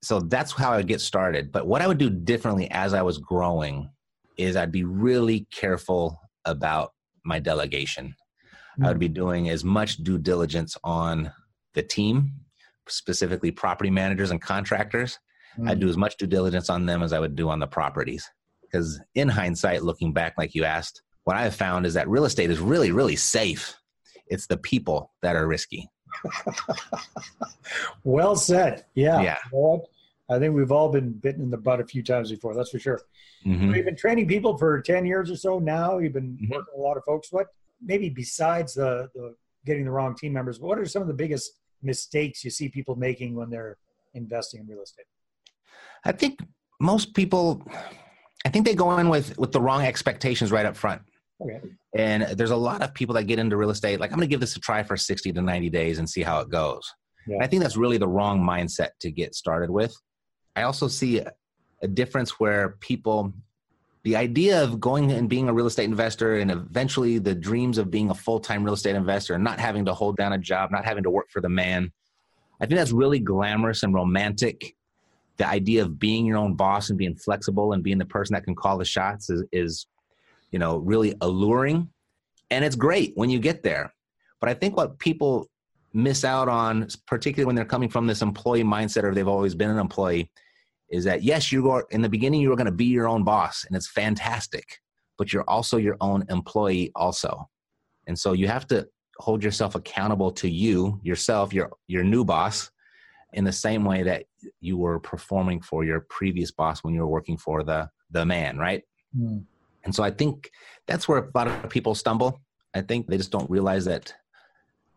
So 0.02 0.20
that's 0.20 0.52
how 0.52 0.72
I 0.72 0.78
would 0.78 0.88
get 0.88 1.02
started. 1.02 1.52
But 1.52 1.68
what 1.68 1.82
I 1.82 1.88
would 1.88 1.98
do 1.98 2.10
differently 2.10 2.70
as 2.72 2.94
I 2.94 3.02
was 3.02 3.18
growing 3.18 3.90
is 4.38 4.56
I'd 4.56 4.72
be 4.72 4.84
really 4.84 5.48
careful 5.52 6.20
about 6.46 6.94
my 7.24 7.40
delegation. 7.40 8.16
Mm-hmm. 8.76 8.86
I 8.86 8.90
would 8.90 9.00
be 9.00 9.08
doing 9.08 9.50
as 9.50 9.64
much 9.64 9.98
due 9.98 10.18
diligence 10.18 10.78
on 10.84 11.32
the 11.74 11.84
team, 11.84 12.32
specifically 12.88 13.52
property 13.52 13.90
managers 13.90 14.32
and 14.32 14.42
contractors. 14.42 15.20
Mm-hmm. 15.58 15.70
I'd 15.70 15.80
do 15.80 15.88
as 15.90 15.98
much 15.98 16.18
due 16.18 16.28
diligence 16.28 16.70
on 16.70 16.86
them 16.86 17.02
as 17.02 17.14
I 17.14 17.20
would 17.20 17.36
do 17.36 17.50
on 17.50 17.60
the 17.60 17.68
properties. 17.68 18.30
Because 18.62 19.00
in 19.16 19.30
hindsight, 19.30 19.84
looking 19.84 20.12
back, 20.12 20.34
like 20.38 20.54
you 20.56 20.66
asked, 20.66 21.02
what 21.24 21.38
I 21.38 21.44
have 21.44 21.56
found 21.56 21.86
is 21.86 21.94
that 21.94 22.10
real 22.10 22.26
estate 22.26 22.50
is 22.50 22.60
really, 22.60 22.92
really 22.92 23.16
safe. 23.16 23.76
It's 24.28 24.48
the 24.48 24.58
people 24.58 25.14
that 25.22 25.36
are 25.36 25.48
risky. 25.48 25.88
well 28.04 28.36
said. 28.36 28.86
Yeah. 28.96 29.22
Yeah. 29.22 29.38
Know 29.52 29.86
I 30.30 30.40
think 30.40 30.56
we've 30.56 30.72
all 30.72 30.90
been 30.92 31.12
bitten 31.12 31.44
in 31.44 31.52
the 31.52 31.58
butt 31.58 31.80
a 31.80 31.86
few 31.86 32.02
times 32.02 32.32
before. 32.32 32.56
That's 32.56 32.72
for 32.72 32.80
sure. 32.80 33.00
Mm-hmm. 33.46 33.72
We've 33.72 33.86
been 33.86 33.96
training 33.96 34.28
people 34.28 34.58
for 34.58 34.82
10 34.82 35.06
years 35.06 35.30
or 35.30 35.36
so 35.36 35.60
now. 35.60 36.00
You've 36.00 36.14
been 36.14 36.36
Mhm. 36.42 36.50
working 36.50 36.66
with 36.74 36.80
a 36.80 36.82
lot 36.82 36.98
of 36.98 37.04
folks. 37.04 37.32
What, 37.32 37.48
maybe 37.82 38.10
besides 38.10 38.74
the, 38.74 39.10
the 39.14 39.36
getting 39.66 39.86
the 39.86 39.92
wrong 39.92 40.16
team 40.16 40.34
members, 40.34 40.60
what 40.60 40.78
are 40.78 40.86
some 40.86 41.02
of 41.02 41.08
the 41.08 41.14
biggest 41.14 41.52
mistakes 41.82 42.44
you 42.44 42.50
see 42.50 42.70
people 42.70 42.96
making 42.96 43.36
when 43.36 43.50
they're 43.50 43.78
investing 44.14 44.62
in 44.62 44.68
real 44.68 44.82
estate? 44.82 45.06
I 46.04 46.12
think 46.12 46.40
most 46.80 47.14
people, 47.14 47.64
I 48.46 48.50
think 48.50 48.66
they 48.66 48.76
go 48.76 48.98
in 48.98 49.10
with 49.10 49.38
with 49.38 49.52
the 49.52 49.62
wrong 49.62 49.84
expectations 49.84 50.52
right 50.52 50.66
up 50.66 50.76
front. 50.76 51.02
Okay. 51.42 51.62
And 51.98 52.24
there's 52.38 52.52
a 52.52 52.56
lot 52.56 52.82
of 52.82 52.94
people 52.94 53.16
that 53.16 53.24
get 53.24 53.40
into 53.40 53.58
real 53.58 53.70
estate 53.70 54.00
like 54.00 54.12
I'm 54.12 54.18
going 54.18 54.28
to 54.28 54.32
give 54.32 54.40
this 54.40 54.56
a 54.56 54.60
try 54.60 54.84
for 54.84 54.96
60 54.96 55.34
to 55.34 55.42
90 55.42 55.70
days 55.70 56.00
and 56.00 56.10
see 56.10 56.22
how 56.22 56.40
it 56.40 56.50
goes. 56.50 56.90
Yeah. 57.28 57.38
I 57.42 57.48
think 57.48 57.62
that's 57.62 57.76
really 57.76 57.98
the 57.98 58.08
wrong 58.08 58.42
mindset 58.42 58.90
to 59.02 59.12
get 59.12 59.36
started 59.36 59.70
with. 59.70 59.96
I 60.56 60.62
also 60.62 60.88
see 60.88 61.20
a, 61.20 61.32
a 61.82 61.88
difference 61.88 62.40
where 62.40 62.78
people 62.80 63.34
the 64.06 64.16
idea 64.16 64.64
of 64.64 64.80
going 64.80 65.12
and 65.12 65.28
being 65.28 65.50
a 65.50 65.54
real 65.54 65.66
estate 65.66 65.86
investor 65.86 66.36
and 66.36 66.52
eventually 66.52 67.18
the 67.18 67.34
dreams 67.34 67.80
of 67.80 67.90
being 67.90 68.12
a 68.12 68.14
full-time 68.14 68.64
real 68.64 68.76
estate 68.76 68.96
investor 68.96 69.34
and 69.34 69.44
not 69.44 69.60
having 69.60 69.84
to 69.84 69.96
hold 69.96 70.16
down 70.16 70.32
a 70.32 70.38
job, 70.38 70.70
not 70.70 70.86
having 70.86 71.02
to 71.02 71.10
work 71.10 71.32
for 71.32 71.42
the 71.42 71.50
man. 71.50 71.92
I 72.62 72.68
think 72.68 72.78
that's 72.78 72.92
really 72.92 73.18
glamorous 73.18 73.82
and 73.82 73.96
romantic. 73.96 74.76
The 75.38 75.48
idea 75.48 75.82
of 75.82 75.98
being 75.98 76.28
your 76.28 76.38
own 76.38 76.54
boss 76.54 76.90
and 76.90 77.00
being 77.00 77.16
flexible 77.16 77.74
and 77.74 77.82
being 77.82 77.98
the 77.98 78.06
person 78.06 78.36
that 78.36 78.44
can 78.44 78.54
call 78.54 78.78
the 78.78 78.86
shots 78.86 79.32
is, 79.32 79.44
is 79.52 79.88
you 80.52 80.60
know, 80.60 80.78
really 80.78 81.16
alluring. 81.22 81.90
And 82.52 82.64
it's 82.64 82.76
great 82.76 83.14
when 83.16 83.32
you 83.32 83.40
get 83.40 83.64
there. 83.64 83.92
But 84.40 84.50
I 84.50 84.54
think 84.54 84.78
what 84.78 85.00
people 85.00 85.50
miss 85.94 86.24
out 86.24 86.48
on, 86.48 86.90
particularly 87.08 87.48
when 87.48 87.56
they're 87.56 87.66
coming 87.66 87.90
from 87.90 88.06
this 88.06 88.22
employee 88.22 88.64
mindset 88.64 89.04
or 89.04 89.16
they've 89.16 89.28
always 89.28 89.56
been 89.56 89.72
an 89.72 89.80
employee, 89.80 90.30
is 90.90 91.04
that 91.06 91.24
yes, 91.24 91.52
you 91.52 91.70
are 91.70 91.86
in 91.92 92.02
the 92.02 92.10
beginning, 92.10 92.42
you 92.42 92.52
are 92.52 92.56
going 92.56 92.66
to 92.66 92.72
be 92.72 92.86
your 92.86 93.08
own 93.08 93.24
boss 93.24 93.66
and 93.66 93.76
it's 93.76 93.88
fantastic, 93.88 94.80
but 95.18 95.34
you're 95.34 95.50
also 95.50 95.78
your 95.78 95.98
own 96.02 96.26
employee 96.30 96.92
also. 96.96 97.50
And 98.08 98.18
so 98.18 98.34
you 98.34 98.48
have 98.48 98.68
to 98.68 98.88
hold 99.18 99.44
yourself 99.44 99.76
accountable 99.76 100.32
to 100.32 100.50
you, 100.50 101.00
yourself, 101.04 101.54
your, 101.54 101.72
your 101.88 102.04
new 102.04 102.24
boss, 102.24 102.70
in 103.34 103.44
the 103.44 103.52
same 103.52 103.84
way 103.84 104.04
that 104.04 104.26
you 104.62 104.78
were 104.78 105.00
performing 105.00 105.62
for 105.62 105.84
your 105.84 106.02
previous 106.10 106.52
boss 106.52 106.84
when 106.84 106.94
you 106.94 107.02
were 107.02 107.08
working 107.08 107.38
for 107.38 107.64
the, 107.64 107.90
the 108.12 108.26
man, 108.26 108.58
right? 108.58 108.84
Hmm. 109.18 109.40
And 109.84 109.94
so 109.94 110.04
I 110.04 110.12
think 110.12 110.50
that's 110.88 111.08
where 111.08 111.20
a 111.20 111.30
lot 111.36 111.48
of 111.48 111.70
people 111.70 111.96
stumble. 111.96 112.40
I 112.74 112.82
think 112.82 113.08
they 113.08 113.18
just 113.18 113.32
don't 113.32 113.50
realize 113.50 113.86
that 113.86 114.14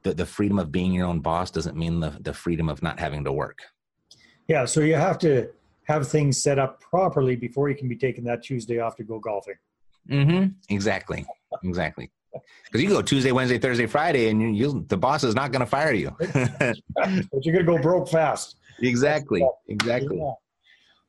the, 0.03 0.15
the 0.15 0.27
freedom 0.27 0.59
of 0.59 0.73
being 0.73 0.93
your 0.93 1.07
own 1.07 1.21
boss 1.21 1.51
doesn't 1.51 1.77
mean 1.77 2.01
the, 2.01 2.17
the 2.21 2.33
freedom 2.33 2.69
of 2.69 2.83
not 2.83 2.99
having 2.99 3.25
to 3.25 3.33
work. 3.33 3.61
Yeah. 4.47 4.65
So 4.65 4.81
you 4.81 4.95
have 4.95 5.19
to 5.19 5.51
have 5.89 6.07
things 6.07 6.41
set 6.43 6.59
up 6.59 6.81
properly 6.81 7.35
before 7.35 7.69
you 7.69 7.75
can 7.75 7.89
be 7.89 7.97
taking 7.97 8.23
that 8.25 8.43
Tuesday 8.43 8.79
off 8.79 8.95
to 8.97 9.03
go 9.05 9.19
golfing. 9.19 9.55
Mm-hmm. 10.09 10.49
Exactly. 10.69 11.27
Exactly. 11.65 12.11
Because 12.67 12.83
you 12.83 12.91
go 12.91 13.01
Tuesday, 13.03 13.33
Wednesday, 13.33 13.59
Thursday, 13.59 13.87
Friday, 13.87 14.29
and 14.29 14.41
you, 14.41 14.49
you 14.49 14.85
the 14.89 14.97
boss 14.97 15.25
is 15.25 15.35
not 15.35 15.51
going 15.51 15.61
to 15.61 15.67
fire 15.67 15.93
you. 15.93 16.15
But 16.19 16.77
you're 17.43 17.55
going 17.55 17.65
to 17.67 17.73
go 17.73 17.79
broke 17.79 18.09
fast. 18.09 18.57
exactly. 18.81 19.43
Exactly. 19.69 20.19
Yeah. 20.19 20.33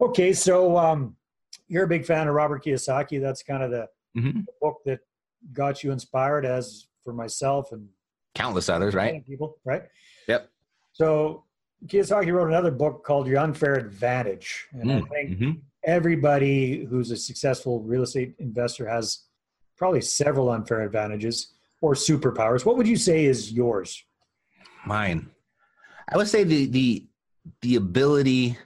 Okay. 0.01 0.31
So 0.33 0.77
um, 0.77 1.15
you're 1.67 1.83
a 1.83 1.87
big 1.87 2.05
fan 2.05 2.27
of 2.29 2.33
Robert 2.35 2.63
Kiyosaki. 2.63 3.21
That's 3.21 3.43
kind 3.43 3.63
of 3.63 3.71
the 3.71 3.87
Mhm. 4.17 4.45
book 4.59 4.77
that 4.85 5.01
got 5.53 5.83
you 5.83 5.91
inspired, 5.91 6.45
as 6.45 6.87
for 7.03 7.13
myself 7.13 7.71
and 7.73 7.87
Countless 8.33 8.69
others, 8.69 8.95
right? 8.95 9.23
people, 9.25 9.57
right? 9.65 9.83
Yep. 10.27 10.49
So 10.93 11.43
Kiyosaki 11.87 12.31
wrote 12.33 12.47
another 12.49 12.71
book 12.71 13.03
called 13.03 13.27
Your 13.27 13.39
Unfair 13.39 13.75
Advantage. 13.75 14.67
And 14.73 14.91
I 14.91 15.01
think 15.01 15.39
Mhm. 15.39 15.61
everybody 15.83 16.85
who's 16.85 17.11
a 17.11 17.17
successful 17.17 17.81
real 17.81 18.03
estate 18.03 18.35
investor 18.39 18.87
has 18.87 19.25
probably 19.77 20.01
several 20.01 20.49
unfair 20.49 20.81
advantages 20.81 21.53
or 21.81 21.93
superpowers. 21.93 22.65
What 22.65 22.75
would 22.77 22.87
you 22.87 22.97
say 22.97 23.25
is 23.25 23.53
yours? 23.53 24.03
Mine. 24.85 25.29
I 26.09 26.17
would 26.17 26.27
say 26.27 26.43
the 26.43 26.65
the 26.65 27.05
the 27.61 27.75
ability 27.75 28.57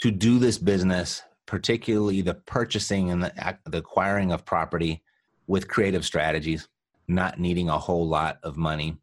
to 0.00 0.10
do 0.10 0.38
this 0.38 0.58
business, 0.58 1.22
particularly 1.46 2.20
the 2.20 2.34
purchasing 2.34 3.10
and 3.10 3.22
the, 3.22 3.58
the 3.66 3.78
acquiring 3.78 4.32
of 4.32 4.44
property 4.44 5.02
with 5.46 5.68
creative 5.68 6.04
strategies, 6.04 6.68
not 7.06 7.38
needing 7.38 7.68
a 7.68 7.78
whole 7.78 8.06
lot 8.06 8.38
of 8.42 8.56
money. 8.56 8.98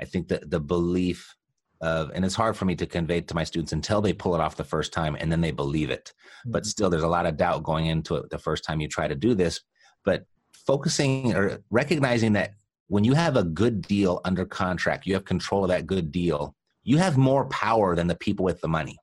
I 0.00 0.04
think 0.04 0.28
that 0.28 0.48
the 0.50 0.60
belief 0.60 1.36
of, 1.80 2.10
and 2.14 2.24
it's 2.24 2.34
hard 2.34 2.56
for 2.56 2.64
me 2.64 2.74
to 2.76 2.86
convey 2.86 3.20
to 3.20 3.34
my 3.34 3.44
students 3.44 3.72
until 3.72 4.00
they 4.00 4.12
pull 4.12 4.34
it 4.34 4.40
off 4.40 4.56
the 4.56 4.64
first 4.64 4.92
time 4.92 5.16
and 5.18 5.30
then 5.30 5.40
they 5.40 5.50
believe 5.50 5.90
it. 5.90 6.12
But 6.44 6.62
mm-hmm. 6.62 6.68
still, 6.68 6.90
there's 6.90 7.02
a 7.02 7.08
lot 7.08 7.26
of 7.26 7.36
doubt 7.36 7.62
going 7.62 7.86
into 7.86 8.16
it 8.16 8.30
the 8.30 8.38
first 8.38 8.64
time 8.64 8.80
you 8.80 8.88
try 8.88 9.08
to 9.08 9.14
do 9.14 9.34
this. 9.34 9.60
But 10.04 10.24
focusing 10.52 11.34
or 11.34 11.62
recognizing 11.70 12.32
that 12.34 12.54
when 12.88 13.04
you 13.04 13.14
have 13.14 13.36
a 13.36 13.44
good 13.44 13.82
deal 13.82 14.20
under 14.24 14.44
contract, 14.44 15.06
you 15.06 15.14
have 15.14 15.24
control 15.24 15.64
of 15.64 15.68
that 15.68 15.86
good 15.86 16.10
deal, 16.10 16.54
you 16.82 16.98
have 16.98 17.16
more 17.16 17.46
power 17.46 17.94
than 17.94 18.06
the 18.06 18.14
people 18.16 18.44
with 18.44 18.60
the 18.60 18.68
money. 18.68 18.98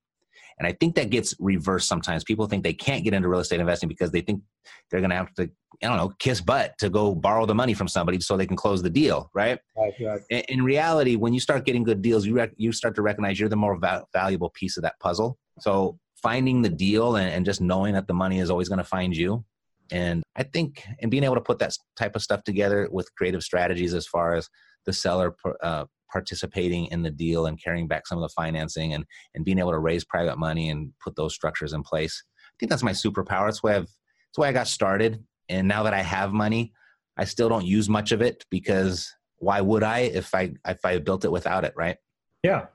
And 0.58 0.68
I 0.68 0.72
think 0.72 0.96
that 0.96 1.10
gets 1.10 1.36
reversed 1.40 1.88
sometimes. 1.88 2.24
People 2.24 2.48
think 2.48 2.64
they 2.64 2.74
can't 2.74 3.04
get 3.04 3.14
into 3.14 3.28
real 3.28 3.42
estate 3.42 3.60
investing 3.60 3.90
because 3.90 4.12
they 4.12 4.22
think 4.22 4.42
they're 4.90 5.02
going 5.02 5.10
to 5.10 5.16
have 5.16 5.34
to, 5.34 5.50
I 5.84 5.88
don't 5.88 5.98
know, 5.98 6.14
kiss 6.20 6.40
butt 6.40 6.78
to 6.80 6.90
go 6.90 7.14
borrow 7.14 7.46
the 7.46 7.56
money 7.56 7.74
from 7.74 7.88
somebody 7.90 8.22
so 8.22 8.38
they 8.38 8.48
can 8.48 8.56
close 8.56 8.82
the 8.82 8.90
deal, 8.90 9.30
right? 9.34 9.60
Right, 9.78 9.94
right. 10.00 10.22
In, 10.30 10.40
in 10.48 10.64
reality, 10.64 11.18
when 11.18 11.34
you 11.34 11.40
start 11.40 11.66
getting 11.66 11.84
good 11.84 12.02
deals, 12.02 12.26
you 12.26 12.36
rec- 12.36 12.54
you 12.56 12.72
start 12.72 12.96
to 12.96 13.02
recognize 13.02 13.40
you're 13.40 13.50
the 13.50 13.58
more 13.58 13.78
val- 13.78 14.08
valuable 14.14 14.50
piece 14.52 14.78
of 14.78 14.84
that 14.84 14.98
puzzle. 15.00 15.38
So 15.60 16.00
finding 16.22 16.62
the 16.62 16.70
deal 16.70 17.18
and, 17.18 17.30
and 17.30 17.46
just 17.46 17.60
knowing 17.62 17.94
that 17.94 18.08
the 18.08 18.14
money 18.14 18.40
is 18.40 18.50
always 18.50 18.70
going 18.70 18.80
to 18.80 18.86
find 18.86 19.16
you. 19.16 19.44
And 19.92 20.24
I 20.36 20.44
think, 20.44 20.84
and 21.02 21.12
being 21.12 21.24
able 21.24 21.36
to 21.36 21.42
put 21.42 21.60
that 21.60 21.78
type 21.96 22.16
of 22.16 22.24
stuff 22.24 22.44
together 22.44 22.88
with 22.92 23.14
creative 23.16 23.44
strategies 23.44 23.94
as 23.94 24.08
far 24.08 24.34
as 24.36 24.50
the 24.86 24.94
seller 24.94 25.36
uh, 25.62 25.86
participating 26.12 26.86
in 26.88 27.04
the 27.04 27.12
deal 27.12 27.46
and 27.46 27.62
carrying 27.62 27.88
back 27.88 28.08
some 28.08 28.18
of 28.18 28.22
the 28.22 28.34
financing 28.36 28.94
and, 28.94 29.06
and 29.34 29.46
being 29.46 29.60
able 29.60 29.72
to 29.72 29.80
raise 29.80 30.04
private 30.04 30.38
money 30.38 30.70
and 30.70 30.92
put 31.04 31.16
those 31.16 31.34
structures 31.34 31.74
in 31.74 31.84
place. 31.84 32.24
I 32.38 32.56
think 32.60 32.70
that's 32.70 32.84
my 32.84 32.92
superpower. 32.92 33.48
That's 33.48 33.64
why 33.64 33.76
I've, 33.76 33.82
that's 33.84 34.38
why 34.38 34.48
I 34.48 34.54
got 34.54 34.68
started. 34.68 35.24
And 35.50 35.68
now 35.68 35.84
that 35.84 35.94
I 35.94 36.02
have 36.02 36.34
money, 36.34 36.74
I 37.18 37.26
still 37.26 37.50
don't 37.50 37.66
use 37.66 37.90
much 37.90 38.12
of 38.12 38.22
it 38.22 38.46
because 38.50 39.14
why 39.38 39.62
would 39.62 39.84
I 39.84 40.00
if 40.00 40.34
I 40.34 40.54
if 40.68 40.84
I 40.84 40.98
built 41.00 41.26
it 41.26 41.32
without 41.32 41.64
it, 41.64 41.74
right? 41.76 41.98
Yeah. 42.44 42.66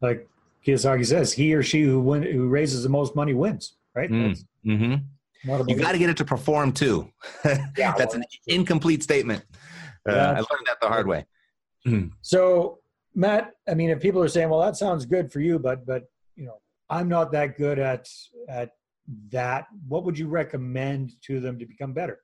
Like 0.00 0.28
Kiyosaki 0.66 1.06
says, 1.06 1.32
he 1.32 1.54
or 1.54 1.62
she 1.62 1.82
who 1.82 2.00
win, 2.00 2.22
who 2.22 2.48
raises 2.48 2.82
the 2.82 2.88
most 2.88 3.16
money 3.16 3.34
wins, 3.34 3.76
right? 3.94 4.10
Mm. 4.10 4.38
Mm-hmm. 4.66 4.94
You 5.68 5.76
got 5.76 5.92
to 5.92 5.98
get 5.98 6.10
it 6.10 6.18
to 6.18 6.24
perform 6.24 6.72
too. 6.72 7.10
Yeah, 7.44 7.94
That's 7.96 8.14
well, 8.14 8.22
an 8.22 8.24
incomplete 8.46 9.02
statement. 9.02 9.44
Uh, 10.08 10.12
I 10.12 10.34
learned 10.34 10.66
that 10.66 10.80
the 10.80 10.88
hard 10.88 11.06
way. 11.06 11.24
Mm-hmm. 11.86 12.08
So 12.22 12.80
Matt, 13.14 13.52
I 13.68 13.74
mean, 13.74 13.90
if 13.90 14.00
people 14.00 14.22
are 14.22 14.28
saying, 14.28 14.48
"Well, 14.48 14.60
that 14.60 14.76
sounds 14.76 15.06
good 15.06 15.32
for 15.32 15.40
you," 15.40 15.58
but 15.58 15.86
but 15.86 16.04
you 16.36 16.44
know, 16.44 16.60
I'm 16.88 17.08
not 17.08 17.32
that 17.32 17.56
good 17.56 17.78
at 17.78 18.08
at 18.48 18.70
that. 19.30 19.66
What 19.88 20.04
would 20.04 20.18
you 20.18 20.28
recommend 20.28 21.12
to 21.22 21.40
them 21.40 21.58
to 21.58 21.66
become 21.66 21.92
better? 21.92 22.20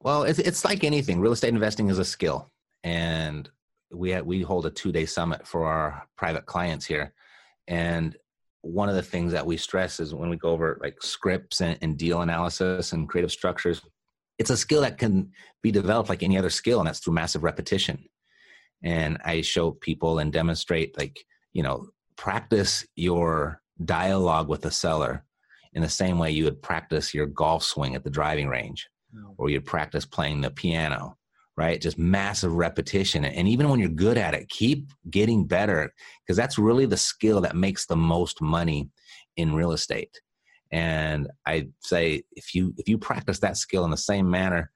Well, 0.00 0.22
it's 0.22 0.38
it's 0.38 0.64
like 0.64 0.84
anything. 0.84 1.20
Real 1.20 1.32
estate 1.32 1.52
investing 1.52 1.88
is 1.88 1.98
a 1.98 2.04
skill, 2.04 2.50
and 2.84 3.48
we 3.90 4.10
have, 4.10 4.26
we 4.26 4.42
hold 4.42 4.66
a 4.66 4.70
two 4.70 4.92
day 4.92 5.06
summit 5.06 5.46
for 5.46 5.66
our 5.66 6.06
private 6.16 6.46
clients 6.46 6.86
here, 6.86 7.12
and 7.66 8.16
one 8.62 8.88
of 8.88 8.94
the 8.94 9.02
things 9.02 9.32
that 9.32 9.46
we 9.46 9.56
stress 9.56 10.00
is 10.00 10.14
when 10.14 10.30
we 10.30 10.36
go 10.36 10.50
over 10.50 10.78
like 10.82 11.00
scripts 11.00 11.60
and, 11.60 11.78
and 11.80 11.96
deal 11.96 12.22
analysis 12.22 12.92
and 12.92 13.08
creative 13.08 13.30
structures, 13.30 13.80
it's 14.38 14.50
a 14.50 14.56
skill 14.56 14.80
that 14.80 14.98
can 14.98 15.30
be 15.62 15.70
developed 15.70 16.08
like 16.08 16.22
any 16.22 16.36
other 16.38 16.50
skill, 16.50 16.80
and 16.80 16.88
that's 16.88 17.00
through 17.00 17.14
massive 17.14 17.44
repetition. 17.44 18.04
And 18.82 19.18
I 19.24 19.40
show 19.40 19.72
people 19.72 20.18
and 20.18 20.32
demonstrate 20.32 20.96
like 20.98 21.18
you 21.52 21.62
know 21.62 21.88
practice 22.16 22.86
your 22.96 23.60
dialogue 23.84 24.48
with 24.48 24.62
the 24.62 24.70
seller 24.70 25.24
in 25.72 25.82
the 25.82 25.88
same 25.88 26.18
way 26.18 26.30
you 26.30 26.44
would 26.44 26.62
practice 26.62 27.14
your 27.14 27.26
golf 27.26 27.62
swing 27.62 27.94
at 27.94 28.02
the 28.02 28.10
driving 28.10 28.48
range 28.48 28.88
or 29.36 29.48
you'd 29.48 29.64
practice 29.64 30.04
playing 30.04 30.40
the 30.40 30.50
piano 30.50 31.16
right? 31.58 31.80
Just 31.80 31.98
massive 31.98 32.52
repetition. 32.52 33.24
And 33.24 33.48
even 33.48 33.68
when 33.68 33.80
you're 33.80 33.88
good 33.88 34.16
at 34.16 34.32
it 34.32 34.48
keep 34.48 34.92
getting 35.10 35.44
better 35.44 35.92
because 36.24 36.36
that's 36.36 36.56
really 36.56 36.86
the 36.86 36.96
skill 36.96 37.40
that 37.40 37.56
makes 37.56 37.84
the 37.86 37.96
most 37.96 38.40
money 38.40 38.90
in 39.36 39.54
real 39.54 39.72
estate. 39.72 40.20
And 40.70 41.28
i 41.46 41.68
say 41.80 42.22
if 42.32 42.54
you 42.54 42.74
if 42.76 42.88
you 42.88 42.98
practice 42.98 43.40
that 43.40 43.56
skill 43.56 43.84
in 43.84 43.90
the 43.90 43.96
same 43.96 44.30
manner 44.30 44.70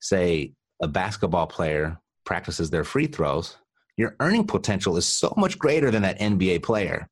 say 0.00 0.52
a 0.80 0.88
basketball 0.88 1.46
player 1.46 1.98
practices 2.24 2.70
their 2.70 2.84
free 2.84 3.06
throws 3.06 3.56
your 3.96 4.16
earning 4.20 4.46
potential 4.46 4.96
is 4.96 5.06
so 5.06 5.32
much 5.36 5.58
greater 5.58 5.90
than 5.90 6.02
that 6.02 6.18
nba 6.18 6.62
player. 6.62 7.08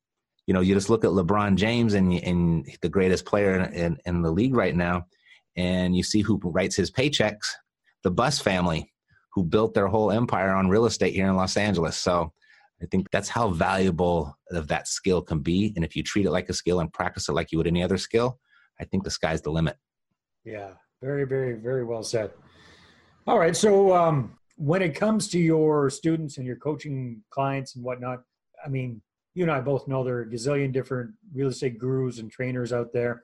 You 0.47 0.53
know 0.53 0.61
you 0.61 0.73
just 0.73 0.89
look 0.89 1.05
at 1.05 1.11
lebron 1.11 1.55
james 1.55 1.93
and, 1.93 2.13
and 2.13 2.67
the 2.81 2.89
greatest 2.89 3.25
player 3.25 3.61
in, 3.61 3.97
in 4.05 4.21
the 4.21 4.31
league 4.31 4.55
right 4.55 4.75
now 4.75 5.05
and 5.55 5.95
you 5.95 6.03
see 6.03 6.21
who 6.21 6.39
writes 6.43 6.75
his 6.75 6.91
paychecks 6.91 7.47
the 8.03 8.11
Buss 8.11 8.39
family 8.39 8.91
who 9.33 9.43
built 9.43 9.73
their 9.73 9.87
whole 9.87 10.11
empire 10.11 10.53
on 10.53 10.67
real 10.67 10.85
estate 10.85 11.13
here 11.13 11.27
in 11.27 11.35
los 11.35 11.55
angeles. 11.55 11.95
So 11.95 12.33
i 12.81 12.85
think 12.87 13.09
that's 13.11 13.29
how 13.29 13.49
valuable 13.49 14.37
of 14.51 14.67
that 14.67 14.87
skill 14.89 15.21
can 15.21 15.39
be 15.39 15.71
and 15.77 15.85
if 15.85 15.95
you 15.95 16.03
treat 16.03 16.25
it 16.25 16.31
like 16.31 16.49
a 16.49 16.53
skill 16.53 16.81
and 16.81 16.91
practice 16.91 17.29
it 17.29 17.33
like 17.33 17.51
you 17.51 17.57
would 17.57 17.67
any 17.67 17.81
other 17.81 17.97
skill 17.97 18.39
i 18.81 18.83
think 18.83 19.03
the 19.03 19.11
sky's 19.11 19.41
the 19.41 19.51
limit. 19.51 19.77
Yeah 20.43 20.71
very 21.01 21.23
very 21.25 21.53
very 21.53 21.85
well 21.85 22.03
said. 22.03 22.31
All 23.27 23.39
right 23.39 23.55
so 23.55 23.95
um, 23.95 24.37
when 24.55 24.81
it 24.81 24.95
comes 24.95 25.27
to 25.29 25.39
your 25.39 25.89
students 25.89 26.37
and 26.37 26.45
your 26.45 26.55
coaching 26.55 27.21
clients 27.29 27.75
and 27.75 27.83
whatnot 27.83 28.21
i 28.65 28.69
mean 28.69 29.01
you 29.33 29.43
and 29.43 29.51
i 29.51 29.59
both 29.59 29.87
know 29.87 30.03
there 30.03 30.17
are 30.17 30.21
a 30.21 30.27
gazillion 30.27 30.71
different 30.71 31.11
real 31.33 31.47
estate 31.47 31.79
gurus 31.79 32.19
and 32.19 32.31
trainers 32.31 32.71
out 32.71 32.93
there 32.93 33.23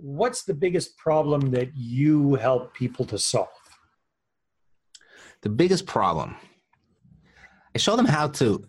what's 0.00 0.44
the 0.44 0.54
biggest 0.54 0.96
problem 0.98 1.50
that 1.52 1.74
you 1.74 2.34
help 2.34 2.74
people 2.74 3.04
to 3.06 3.18
solve? 3.18 3.48
The 5.42 5.48
biggest 5.48 5.86
problem. 5.86 6.36
I 7.74 7.78
show 7.78 7.96
them 7.96 8.06
how 8.06 8.28
to 8.28 8.64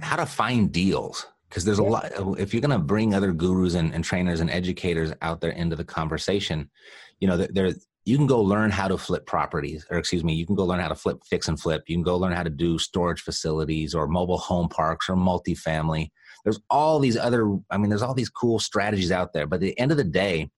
how 0.00 0.16
to 0.16 0.26
find 0.26 0.70
deals 0.70 1.26
because 1.48 1.64
there's 1.64 1.78
a 1.78 1.82
lot 1.82 2.12
if 2.38 2.52
you're 2.52 2.60
going 2.60 2.70
to 2.70 2.78
bring 2.78 3.14
other 3.14 3.32
gurus 3.32 3.74
and, 3.74 3.92
and, 3.92 4.04
trainers 4.04 4.40
and 4.40 4.48
educators 4.48 5.12
out 5.22 5.40
there 5.40 5.50
into 5.50 5.74
the 5.74 5.84
conversation 5.84 6.70
you 7.18 7.26
know 7.26 7.36
there 7.36 7.72
you 8.08 8.16
can 8.16 8.26
go 8.26 8.40
learn 8.40 8.70
how 8.70 8.88
to 8.88 8.96
flip 8.96 9.26
properties 9.26 9.84
or 9.90 9.98
excuse 9.98 10.24
me 10.24 10.32
you 10.32 10.46
can 10.46 10.54
go 10.54 10.64
learn 10.64 10.80
how 10.80 10.88
to 10.88 10.94
flip 10.94 11.22
fix 11.24 11.46
and 11.48 11.60
flip. 11.60 11.84
You 11.86 11.96
can 11.96 12.02
go 12.02 12.16
learn 12.16 12.32
how 12.32 12.42
to 12.42 12.50
do 12.50 12.78
storage 12.78 13.20
facilities 13.20 13.94
or 13.94 14.06
mobile 14.06 14.38
home 14.38 14.68
parks 14.68 15.08
or 15.08 15.14
multifamily. 15.14 16.10
There's 16.44 16.60
all 16.70 16.98
these 16.98 17.16
other 17.16 17.56
i 17.70 17.76
mean 17.76 17.90
there's 17.90 18.02
all 18.02 18.14
these 18.14 18.30
cool 18.30 18.58
strategies 18.58 19.12
out 19.12 19.32
there 19.32 19.46
but 19.46 19.56
at 19.56 19.60
the 19.60 19.78
end 19.78 19.90
of 19.90 19.98
the 19.98 20.04
day 20.04 20.50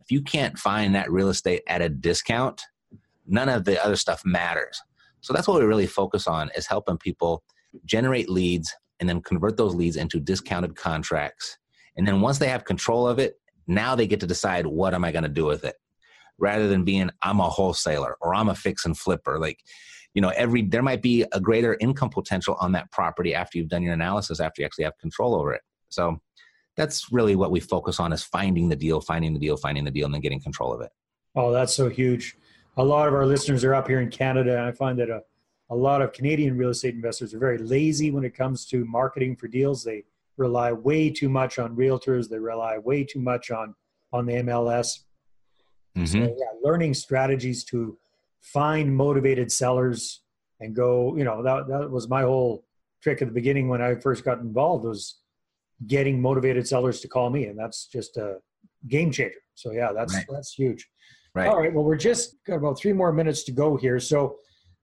if 0.00 0.10
you 0.10 0.20
can't 0.20 0.58
find 0.58 0.94
that 0.94 1.10
real 1.10 1.30
estate 1.30 1.62
at 1.66 1.80
a 1.80 1.88
discount 1.88 2.62
none 3.26 3.48
of 3.48 3.64
the 3.64 3.82
other 3.82 3.96
stuff 3.96 4.22
matters. 4.24 4.80
So 5.20 5.32
that's 5.32 5.48
what 5.48 5.60
we 5.60 5.66
really 5.66 5.86
focus 5.86 6.26
on 6.26 6.50
is 6.56 6.66
helping 6.66 6.98
people 6.98 7.42
generate 7.84 8.28
leads 8.28 8.74
and 9.00 9.08
then 9.08 9.20
convert 9.22 9.56
those 9.56 9.74
leads 9.74 9.96
into 9.96 10.20
discounted 10.20 10.76
contracts. 10.76 11.58
And 11.96 12.06
then 12.06 12.20
once 12.20 12.38
they 12.38 12.48
have 12.48 12.64
control 12.64 13.06
of 13.06 13.18
it 13.18 13.38
now 13.68 13.94
they 13.94 14.06
get 14.06 14.18
to 14.20 14.26
decide 14.26 14.66
what 14.66 14.94
am 14.94 15.04
i 15.04 15.12
going 15.12 15.22
to 15.22 15.28
do 15.28 15.44
with 15.44 15.62
it 15.64 15.76
rather 16.38 16.68
than 16.68 16.84
being 16.84 17.10
i'm 17.22 17.40
a 17.40 17.48
wholesaler 17.48 18.16
or 18.20 18.34
i'm 18.34 18.48
a 18.48 18.54
fix 18.54 18.84
and 18.84 18.96
flipper. 18.96 19.38
Like 19.38 19.60
you 20.14 20.22
know 20.22 20.30
every 20.30 20.62
there 20.62 20.82
might 20.82 21.02
be 21.02 21.24
a 21.32 21.40
greater 21.40 21.76
income 21.80 22.10
potential 22.10 22.56
on 22.60 22.72
that 22.72 22.90
property 22.90 23.34
after 23.34 23.58
you've 23.58 23.68
done 23.68 23.82
your 23.82 23.92
analysis 23.92 24.40
after 24.40 24.62
you 24.62 24.66
actually 24.66 24.84
have 24.84 24.96
control 24.98 25.34
over 25.34 25.52
it. 25.52 25.62
So 25.90 26.20
that's 26.76 27.12
really 27.12 27.34
what 27.36 27.50
we 27.50 27.60
focus 27.60 27.98
on 27.98 28.12
is 28.12 28.22
finding 28.22 28.68
the 28.68 28.76
deal 28.76 29.00
finding 29.00 29.34
the 29.34 29.40
deal 29.40 29.56
finding 29.56 29.84
the 29.84 29.90
deal 29.90 30.06
and 30.06 30.14
then 30.14 30.20
getting 30.20 30.40
control 30.40 30.72
of 30.72 30.80
it. 30.80 30.90
Oh 31.34 31.52
that's 31.52 31.74
so 31.74 31.88
huge. 31.88 32.36
A 32.76 32.84
lot 32.84 33.08
of 33.08 33.14
our 33.14 33.26
listeners 33.26 33.64
are 33.64 33.74
up 33.74 33.88
here 33.88 34.00
in 34.00 34.10
canada 34.10 34.56
and 34.56 34.66
i 34.66 34.72
find 34.72 34.98
that 34.98 35.10
a, 35.10 35.22
a 35.70 35.76
lot 35.76 36.00
of 36.00 36.12
canadian 36.12 36.56
real 36.56 36.70
estate 36.70 36.94
investors 36.94 37.34
are 37.34 37.38
very 37.38 37.58
lazy 37.58 38.10
when 38.10 38.24
it 38.24 38.34
comes 38.34 38.64
to 38.66 38.84
marketing 38.84 39.36
for 39.36 39.48
deals. 39.48 39.84
They 39.84 40.04
rely 40.36 40.72
way 40.72 41.10
too 41.10 41.28
much 41.28 41.58
on 41.58 41.76
realtors. 41.76 42.28
They 42.28 42.38
rely 42.38 42.78
way 42.78 43.04
too 43.04 43.20
much 43.20 43.50
on 43.50 43.74
on 44.12 44.24
the 44.24 44.32
mls 44.32 45.00
mm-hmm. 45.98 46.24
so 46.24 46.36
yeah 46.38 46.52
learning 46.62 46.94
strategies 46.94 47.64
to 47.64 47.96
find 48.40 48.94
motivated 48.94 49.50
sellers 49.50 50.22
and 50.60 50.74
go 50.74 51.16
you 51.16 51.24
know 51.24 51.42
that, 51.42 51.68
that 51.68 51.90
was 51.90 52.08
my 52.08 52.22
whole 52.22 52.64
trick 53.02 53.20
at 53.22 53.28
the 53.28 53.34
beginning 53.34 53.68
when 53.68 53.82
i 53.82 53.94
first 53.94 54.24
got 54.24 54.38
involved 54.38 54.84
was 54.84 55.20
getting 55.86 56.20
motivated 56.20 56.66
sellers 56.66 57.00
to 57.00 57.08
call 57.08 57.30
me 57.30 57.44
and 57.44 57.58
that's 57.58 57.86
just 57.86 58.16
a 58.16 58.38
game 58.88 59.10
changer. 59.10 59.34
So 59.54 59.72
yeah 59.72 59.92
that's 59.92 60.14
right. 60.14 60.26
that's 60.30 60.52
huge. 60.52 60.88
Right. 61.34 61.46
All 61.46 61.58
right 61.58 61.72
well 61.72 61.84
we're 61.84 61.96
just 61.96 62.36
got 62.46 62.56
about 62.56 62.78
three 62.78 62.92
more 62.92 63.12
minutes 63.12 63.44
to 63.44 63.52
go 63.52 63.76
here. 63.76 64.00
So 64.00 64.36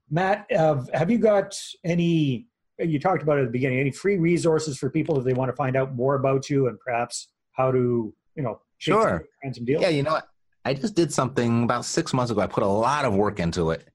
matt 0.09 0.45
uh, 0.55 0.81
have 0.93 1.09
you 1.09 1.17
got 1.17 1.57
any 1.83 2.47
you 2.77 2.99
talked 2.99 3.23
about 3.23 3.37
it 3.37 3.41
at 3.41 3.45
the 3.47 3.51
beginning 3.51 3.79
any 3.79 3.91
free 3.91 4.17
resources 4.17 4.77
for 4.77 4.89
people 4.89 5.17
if 5.17 5.25
they 5.25 5.33
want 5.33 5.49
to 5.49 5.55
find 5.55 5.75
out 5.75 5.95
more 5.95 6.15
about 6.15 6.49
you 6.49 6.67
and 6.67 6.79
perhaps 6.79 7.29
how 7.53 7.71
to 7.71 8.13
you 8.35 8.43
know 8.43 8.59
sure 8.77 9.25
some, 9.43 9.53
some 9.53 9.65
deals? 9.65 9.81
Yeah 9.81 9.89
you 9.89 10.03
know 10.03 10.11
what 10.11 10.27
I 10.65 10.73
just 10.73 10.95
did 10.95 11.13
something 11.13 11.63
about 11.63 11.85
six 11.85 12.11
months 12.11 12.31
ago. 12.31 12.41
I 12.41 12.47
put 12.47 12.63
a 12.63 12.67
lot 12.67 13.05
of 13.05 13.13
work 13.13 13.39
into 13.39 13.69
it. 13.69 13.87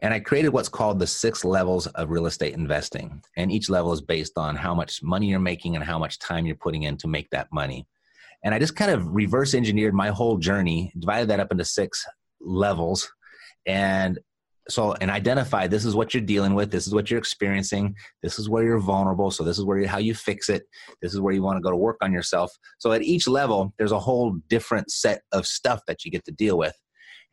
And 0.00 0.12
I 0.14 0.20
created 0.20 0.50
what's 0.50 0.68
called 0.68 0.98
the 0.98 1.06
six 1.06 1.44
levels 1.44 1.86
of 1.88 2.10
real 2.10 2.26
estate 2.26 2.54
investing. 2.54 3.22
And 3.36 3.50
each 3.50 3.68
level 3.68 3.92
is 3.92 4.02
based 4.02 4.36
on 4.36 4.54
how 4.54 4.74
much 4.74 5.02
money 5.02 5.26
you're 5.26 5.40
making 5.40 5.74
and 5.74 5.84
how 5.84 5.98
much 5.98 6.18
time 6.18 6.46
you're 6.46 6.54
putting 6.54 6.84
in 6.84 6.98
to 6.98 7.08
make 7.08 7.30
that 7.30 7.48
money. 7.50 7.86
And 8.44 8.54
I 8.54 8.58
just 8.60 8.76
kind 8.76 8.92
of 8.92 9.06
reverse 9.12 9.54
engineered 9.54 9.94
my 9.94 10.10
whole 10.10 10.36
journey, 10.36 10.92
divided 10.98 11.30
that 11.30 11.40
up 11.40 11.50
into 11.50 11.64
six 11.64 12.06
levels. 12.40 13.10
And 13.66 14.18
so 14.68 14.94
and 15.00 15.10
identify 15.10 15.66
this 15.66 15.84
is 15.84 15.94
what 15.94 16.12
you're 16.12 16.22
dealing 16.22 16.54
with 16.54 16.70
this 16.70 16.86
is 16.86 16.94
what 16.94 17.10
you're 17.10 17.18
experiencing 17.18 17.94
this 18.22 18.38
is 18.38 18.48
where 18.48 18.64
you're 18.64 18.78
vulnerable 18.78 19.30
so 19.30 19.42
this 19.42 19.58
is 19.58 19.64
where 19.64 19.78
you, 19.78 19.88
how 19.88 19.98
you 19.98 20.14
fix 20.14 20.48
it 20.48 20.64
this 21.00 21.14
is 21.14 21.20
where 21.20 21.34
you 21.34 21.42
want 21.42 21.56
to 21.56 21.62
go 21.62 21.70
to 21.70 21.76
work 21.76 21.96
on 22.00 22.12
yourself. 22.12 22.52
So 22.78 22.92
at 22.92 23.02
each 23.02 23.28
level 23.28 23.72
there's 23.78 23.92
a 23.92 23.98
whole 23.98 24.32
different 24.48 24.90
set 24.90 25.22
of 25.32 25.46
stuff 25.46 25.80
that 25.86 26.04
you 26.04 26.10
get 26.10 26.24
to 26.26 26.32
deal 26.32 26.58
with. 26.58 26.74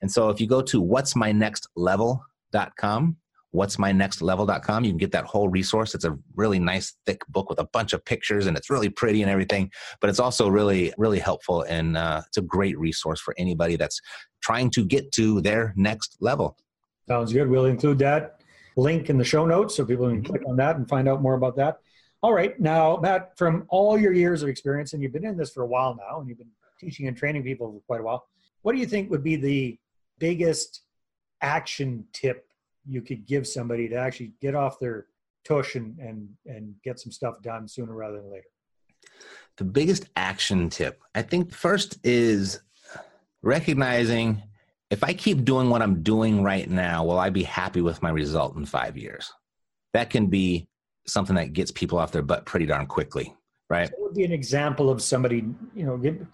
And 0.02 0.12
so 0.12 0.30
if 0.30 0.40
you 0.40 0.48
go 0.48 0.62
to 0.64 0.82
what's 0.82 1.16
my 1.16 1.32
next 1.32 1.68
level.com 1.76 3.18
what's 3.52 3.80
my 3.80 3.90
next 3.90 4.22
level.com 4.22 4.84
you 4.84 4.92
can 4.92 4.98
get 4.98 5.14
that 5.14 5.24
whole 5.24 5.48
resource. 5.48 5.96
It's 5.96 6.04
a 6.04 6.18
really 6.36 6.60
nice 6.60 6.94
thick 7.06 7.22
book 7.30 7.50
with 7.50 7.60
a 7.60 7.68
bunch 7.72 7.94
of 7.94 8.04
pictures 8.04 8.48
and 8.48 8.58
it's 8.58 8.70
really 8.70 8.90
pretty 8.90 9.22
and 9.22 9.32
everything 9.32 9.72
but 10.02 10.10
it's 10.10 10.20
also 10.20 10.50
really 10.50 10.94
really 10.98 11.20
helpful 11.20 11.62
and 11.64 11.96
uh, 11.96 12.22
it's 12.28 12.38
a 12.38 12.42
great 12.42 12.78
resource 12.78 13.22
for 13.22 13.34
anybody 13.38 13.78
that's 13.78 14.02
trying 14.42 14.70
to 14.72 14.86
get 14.86 15.12
to 15.14 15.42
their 15.42 15.74
next 15.78 16.18
level 16.20 16.58
Sounds 17.08 17.32
good. 17.32 17.50
We'll 17.50 17.66
include 17.66 18.00
that 18.00 18.42
link 18.76 19.10
in 19.10 19.18
the 19.18 19.24
show 19.24 19.46
notes 19.46 19.76
so 19.76 19.86
people 19.86 20.08
can 20.08 20.22
mm-hmm. 20.22 20.32
click 20.32 20.48
on 20.48 20.56
that 20.58 20.78
and 20.78 20.88
find 20.88 21.08
out 21.08 21.22
more 21.22 21.36
about 21.36 21.56
that. 21.58 21.80
All 22.22 22.34
right. 22.34 22.60
Now, 22.60 22.98
Matt, 22.98 23.38
from 23.38 23.66
all 23.70 23.98
your 23.98 24.12
years 24.12 24.42
of 24.42 24.50
experience, 24.50 24.94
and 24.94 25.04
you've 25.04 25.14
been 25.14 25.26
in 25.26 25.38
this 25.38 25.52
for 25.52 25.64
a 25.64 25.68
while 25.68 25.96
now, 25.96 26.20
and 26.20 26.28
you've 26.28 26.40
been 26.40 26.50
teaching 26.80 27.08
and 27.08 27.16
training 27.16 27.44
people 27.44 27.72
for 27.72 27.80
quite 27.82 28.02
a 28.02 28.04
while, 28.04 28.28
what 28.64 28.74
do 28.74 28.80
you 28.80 28.88
think 28.88 29.12
would 29.12 29.24
be 29.24 29.36
the 29.36 29.78
biggest 30.18 30.82
action 31.42 32.06
tip 32.14 32.48
you 32.88 33.02
could 33.02 33.26
give 33.28 33.48
somebody 33.48 33.88
to 33.90 33.96
actually 33.96 34.32
get 34.42 34.56
off 34.56 34.80
their 34.80 35.06
tush 35.44 35.76
and, 35.76 35.98
and, 36.00 36.28
and 36.48 36.74
get 36.84 37.00
some 37.00 37.12
stuff 37.12 37.42
done 37.42 37.68
sooner 37.68 37.94
rather 37.94 38.18
than 38.18 38.32
later? 38.32 38.48
The 39.58 39.64
biggest 39.64 40.10
action 40.16 40.70
tip, 40.70 41.02
I 41.14 41.22
think, 41.22 41.54
first 41.54 42.00
is 42.04 42.60
recognizing 43.42 44.42
if 44.90 45.04
I 45.04 45.14
keep 45.14 45.44
doing 45.44 45.70
what 45.70 45.82
I'm 45.82 46.04
doing 46.04 46.44
right 46.44 46.70
now, 46.70 47.04
will 47.04 47.20
I 47.20 47.30
be 47.30 47.44
happy 47.44 47.82
with 47.82 48.02
my 48.02 48.10
result 48.10 48.56
in 48.56 48.66
five 48.66 48.98
years? 48.98 49.32
That 49.94 50.10
can 50.10 50.28
be 50.28 50.68
something 51.08 51.36
that 51.36 51.54
gets 51.54 51.72
people 51.72 51.98
off 51.98 52.12
their 52.12 52.22
butt 52.22 52.46
pretty 52.46 52.66
darn 52.66 52.86
quickly, 52.86 53.34
right? 53.70 53.90
So 53.90 53.96
would 54.00 54.16
be 54.16 54.24
an 54.26 54.32
example 54.32 54.90
of 54.90 55.02
somebody, 55.02 55.46
you 55.76 55.86
know, 55.86 55.98
give, 55.98 56.26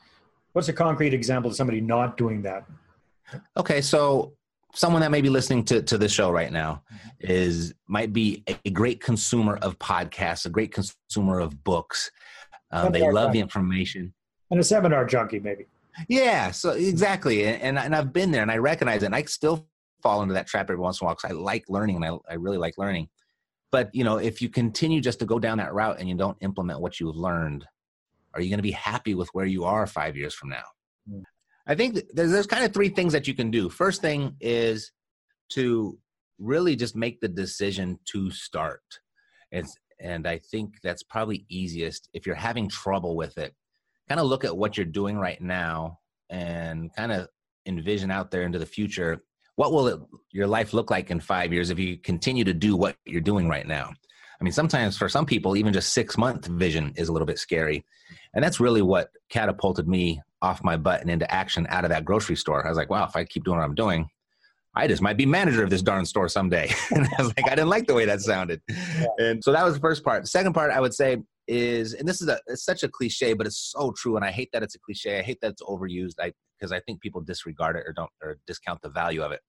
what's 0.53 0.69
a 0.69 0.73
concrete 0.73 1.13
example 1.13 1.51
of 1.51 1.57
somebody 1.57 1.81
not 1.81 2.17
doing 2.17 2.41
that? 2.43 2.65
Okay, 3.55 3.81
so 3.81 4.33
someone 4.73 5.01
that 5.01 5.11
may 5.11 5.21
be 5.21 5.29
listening 5.29 5.63
to, 5.65 5.81
to 5.83 5.97
the 5.97 6.09
show 6.09 6.31
right 6.31 6.51
now 6.51 6.83
is 7.19 7.73
might 7.87 8.11
be 8.11 8.43
a 8.65 8.69
great 8.69 9.01
consumer 9.01 9.57
of 9.57 9.77
podcasts, 9.79 10.45
a 10.45 10.49
great 10.49 10.73
consumer 10.73 11.39
of 11.39 11.63
books. 11.63 12.11
Um, 12.71 12.91
they 12.91 13.09
love 13.09 13.31
the 13.31 13.39
information. 13.39 14.13
And 14.49 14.59
a 14.59 14.63
seminar 14.63 15.05
junkie, 15.05 15.39
maybe. 15.39 15.65
Yeah, 16.07 16.51
so 16.51 16.71
exactly. 16.71 17.45
And, 17.45 17.77
and 17.77 17.95
I've 17.95 18.13
been 18.13 18.31
there 18.31 18.41
and 18.41 18.51
I 18.51 18.57
recognize 18.57 19.03
it. 19.03 19.07
And 19.07 19.15
I 19.15 19.23
still 19.23 19.67
fall 20.01 20.21
into 20.21 20.33
that 20.33 20.47
trap 20.47 20.69
every 20.69 20.81
once 20.81 20.99
in 20.99 21.05
a 21.05 21.07
while 21.07 21.15
because 21.15 21.31
I 21.31 21.39
like 21.39 21.65
learning 21.69 21.97
and 21.97 22.05
I, 22.05 22.17
I 22.29 22.35
really 22.35 22.57
like 22.57 22.77
learning. 22.77 23.09
But 23.71 23.89
you 23.93 24.03
know, 24.03 24.17
if 24.17 24.41
you 24.41 24.49
continue 24.49 25.01
just 25.01 25.19
to 25.19 25.25
go 25.25 25.39
down 25.39 25.57
that 25.59 25.73
route 25.73 25.99
and 25.99 26.09
you 26.09 26.15
don't 26.15 26.37
implement 26.41 26.81
what 26.81 26.99
you've 26.99 27.15
learned, 27.15 27.65
are 28.33 28.41
you 28.41 28.49
going 28.49 28.59
to 28.59 28.63
be 28.63 28.71
happy 28.71 29.15
with 29.15 29.29
where 29.33 29.45
you 29.45 29.63
are 29.65 29.85
five 29.87 30.15
years 30.15 30.33
from 30.33 30.49
now? 30.49 30.63
Mm. 31.09 31.23
I 31.67 31.75
think 31.75 31.99
there's, 32.13 32.31
there's 32.31 32.47
kind 32.47 32.65
of 32.65 32.73
three 32.73 32.89
things 32.89 33.13
that 33.13 33.27
you 33.27 33.33
can 33.33 33.51
do. 33.51 33.69
First 33.69 34.01
thing 34.01 34.35
is 34.41 34.91
to 35.49 35.97
really 36.39 36.75
just 36.75 36.95
make 36.95 37.21
the 37.21 37.27
decision 37.27 37.99
to 38.05 38.31
start. 38.31 38.81
And, 39.51 39.67
and 39.99 40.27
I 40.27 40.39
think 40.39 40.75
that's 40.81 41.03
probably 41.03 41.45
easiest 41.49 42.09
if 42.13 42.25
you're 42.25 42.35
having 42.35 42.67
trouble 42.67 43.15
with 43.15 43.37
it. 43.37 43.53
Kind 44.11 44.19
of 44.19 44.27
look 44.27 44.43
at 44.43 44.57
what 44.57 44.75
you're 44.75 44.85
doing 44.85 45.17
right 45.17 45.39
now 45.39 45.99
and 46.29 46.93
kind 46.93 47.13
of 47.13 47.29
envision 47.65 48.11
out 48.11 48.29
there 48.29 48.41
into 48.41 48.59
the 48.59 48.65
future. 48.65 49.23
What 49.55 49.71
will 49.71 49.87
it, 49.87 50.01
your 50.33 50.47
life 50.47 50.73
look 50.73 50.91
like 50.91 51.11
in 51.11 51.21
five 51.21 51.53
years 51.53 51.69
if 51.69 51.79
you 51.79 51.95
continue 51.95 52.43
to 52.43 52.53
do 52.53 52.75
what 52.75 52.97
you're 53.05 53.21
doing 53.21 53.47
right 53.47 53.65
now? 53.65 53.89
I 53.89 54.43
mean, 54.43 54.51
sometimes 54.51 54.97
for 54.97 55.07
some 55.07 55.25
people, 55.25 55.55
even 55.55 55.71
just 55.71 55.93
six 55.93 56.17
month 56.17 56.47
vision 56.47 56.91
is 56.97 57.07
a 57.07 57.13
little 57.13 57.25
bit 57.25 57.39
scary. 57.39 57.85
And 58.33 58.43
that's 58.43 58.59
really 58.59 58.81
what 58.81 59.11
catapulted 59.29 59.87
me 59.87 60.21
off 60.41 60.61
my 60.61 60.75
butt 60.75 60.99
and 60.99 61.09
into 61.09 61.33
action 61.33 61.65
out 61.69 61.85
of 61.85 61.89
that 61.91 62.03
grocery 62.03 62.35
store. 62.35 62.65
I 62.65 62.67
was 62.67 62.77
like, 62.77 62.89
wow, 62.89 63.05
if 63.05 63.15
I 63.15 63.23
keep 63.23 63.45
doing 63.45 63.59
what 63.59 63.63
I'm 63.63 63.75
doing, 63.75 64.09
I 64.75 64.89
just 64.89 65.01
might 65.01 65.15
be 65.15 65.25
manager 65.25 65.63
of 65.63 65.69
this 65.69 65.81
darn 65.81 66.05
store 66.05 66.27
someday. 66.27 66.69
and 66.93 67.07
I 67.17 67.21
was 67.21 67.27
like, 67.37 67.45
I 67.45 67.55
didn't 67.55 67.69
like 67.69 67.87
the 67.87 67.93
way 67.93 68.03
that 68.03 68.19
sounded. 68.19 68.61
And 69.19 69.41
so 69.41 69.53
that 69.53 69.63
was 69.63 69.75
the 69.75 69.79
first 69.79 70.03
part. 70.03 70.23
The 70.23 70.27
second 70.27 70.51
part 70.51 70.69
I 70.69 70.81
would 70.81 70.93
say 70.93 71.15
is, 71.51 71.93
and 71.93 72.07
this 72.07 72.21
is 72.21 72.29
a, 72.29 72.39
it's 72.47 72.63
such 72.63 72.83
a 72.83 72.87
cliche, 72.87 73.33
but 73.33 73.45
it's 73.45 73.71
so 73.75 73.91
true. 73.91 74.15
And 74.15 74.23
I 74.23 74.31
hate 74.31 74.49
that 74.53 74.63
it's 74.63 74.75
a 74.75 74.79
cliche. 74.79 75.19
I 75.19 75.21
hate 75.21 75.39
that 75.41 75.51
it's 75.51 75.61
overused 75.61 76.15
I, 76.19 76.31
because 76.57 76.71
I 76.71 76.79
think 76.79 77.01
people 77.01 77.21
disregard 77.21 77.75
it 77.75 77.83
or 77.85 77.93
don't, 77.93 78.09
or 78.23 78.37
discount 78.47 78.81
the 78.81 78.89
value 78.89 79.21
of 79.21 79.31
it. 79.31 79.41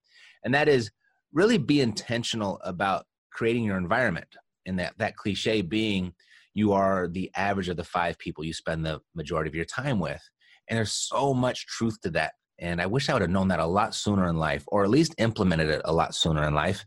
And 0.44 0.52
that 0.54 0.68
is 0.68 0.90
really 1.32 1.59
be 1.59 1.80
intentional 1.80 2.61
about 2.64 3.06
creating 3.32 3.64
your 3.64 3.78
environment. 3.78 4.26
And 4.66 4.78
that, 4.78 4.94
that 4.99 5.16
cliche 5.16 5.62
being, 5.62 6.12
you 6.54 6.73
are 6.73 7.09
the 7.09 7.30
average 7.37 7.68
of 7.68 7.76
the 7.76 7.85
five 7.85 8.18
people 8.18 8.44
you 8.44 8.52
spend 8.52 8.85
the 8.85 9.00
majority 9.14 9.49
of 9.49 9.54
your 9.54 9.64
time 9.64 9.99
with. 9.99 10.23
And 10.68 10.76
there's 10.76 10.92
so 10.92 11.32
much 11.32 11.66
truth 11.66 12.00
to 12.02 12.11
that. 12.11 12.32
And 12.59 12.80
I 12.80 12.87
wish 12.87 13.09
I 13.09 13.12
would 13.12 13.23
have 13.23 13.30
known 13.30 13.49
that 13.49 13.61
a 13.61 13.66
lot 13.66 13.94
sooner 13.94 14.28
in 14.28 14.37
life, 14.37 14.64
or 14.68 14.85
at 14.85 14.90
least 14.90 15.14
implemented 15.18 15.68
it 15.68 15.82
a 15.85 15.92
lot 15.92 16.14
sooner 16.14 16.47
in 16.47 16.54
life. 16.54 16.85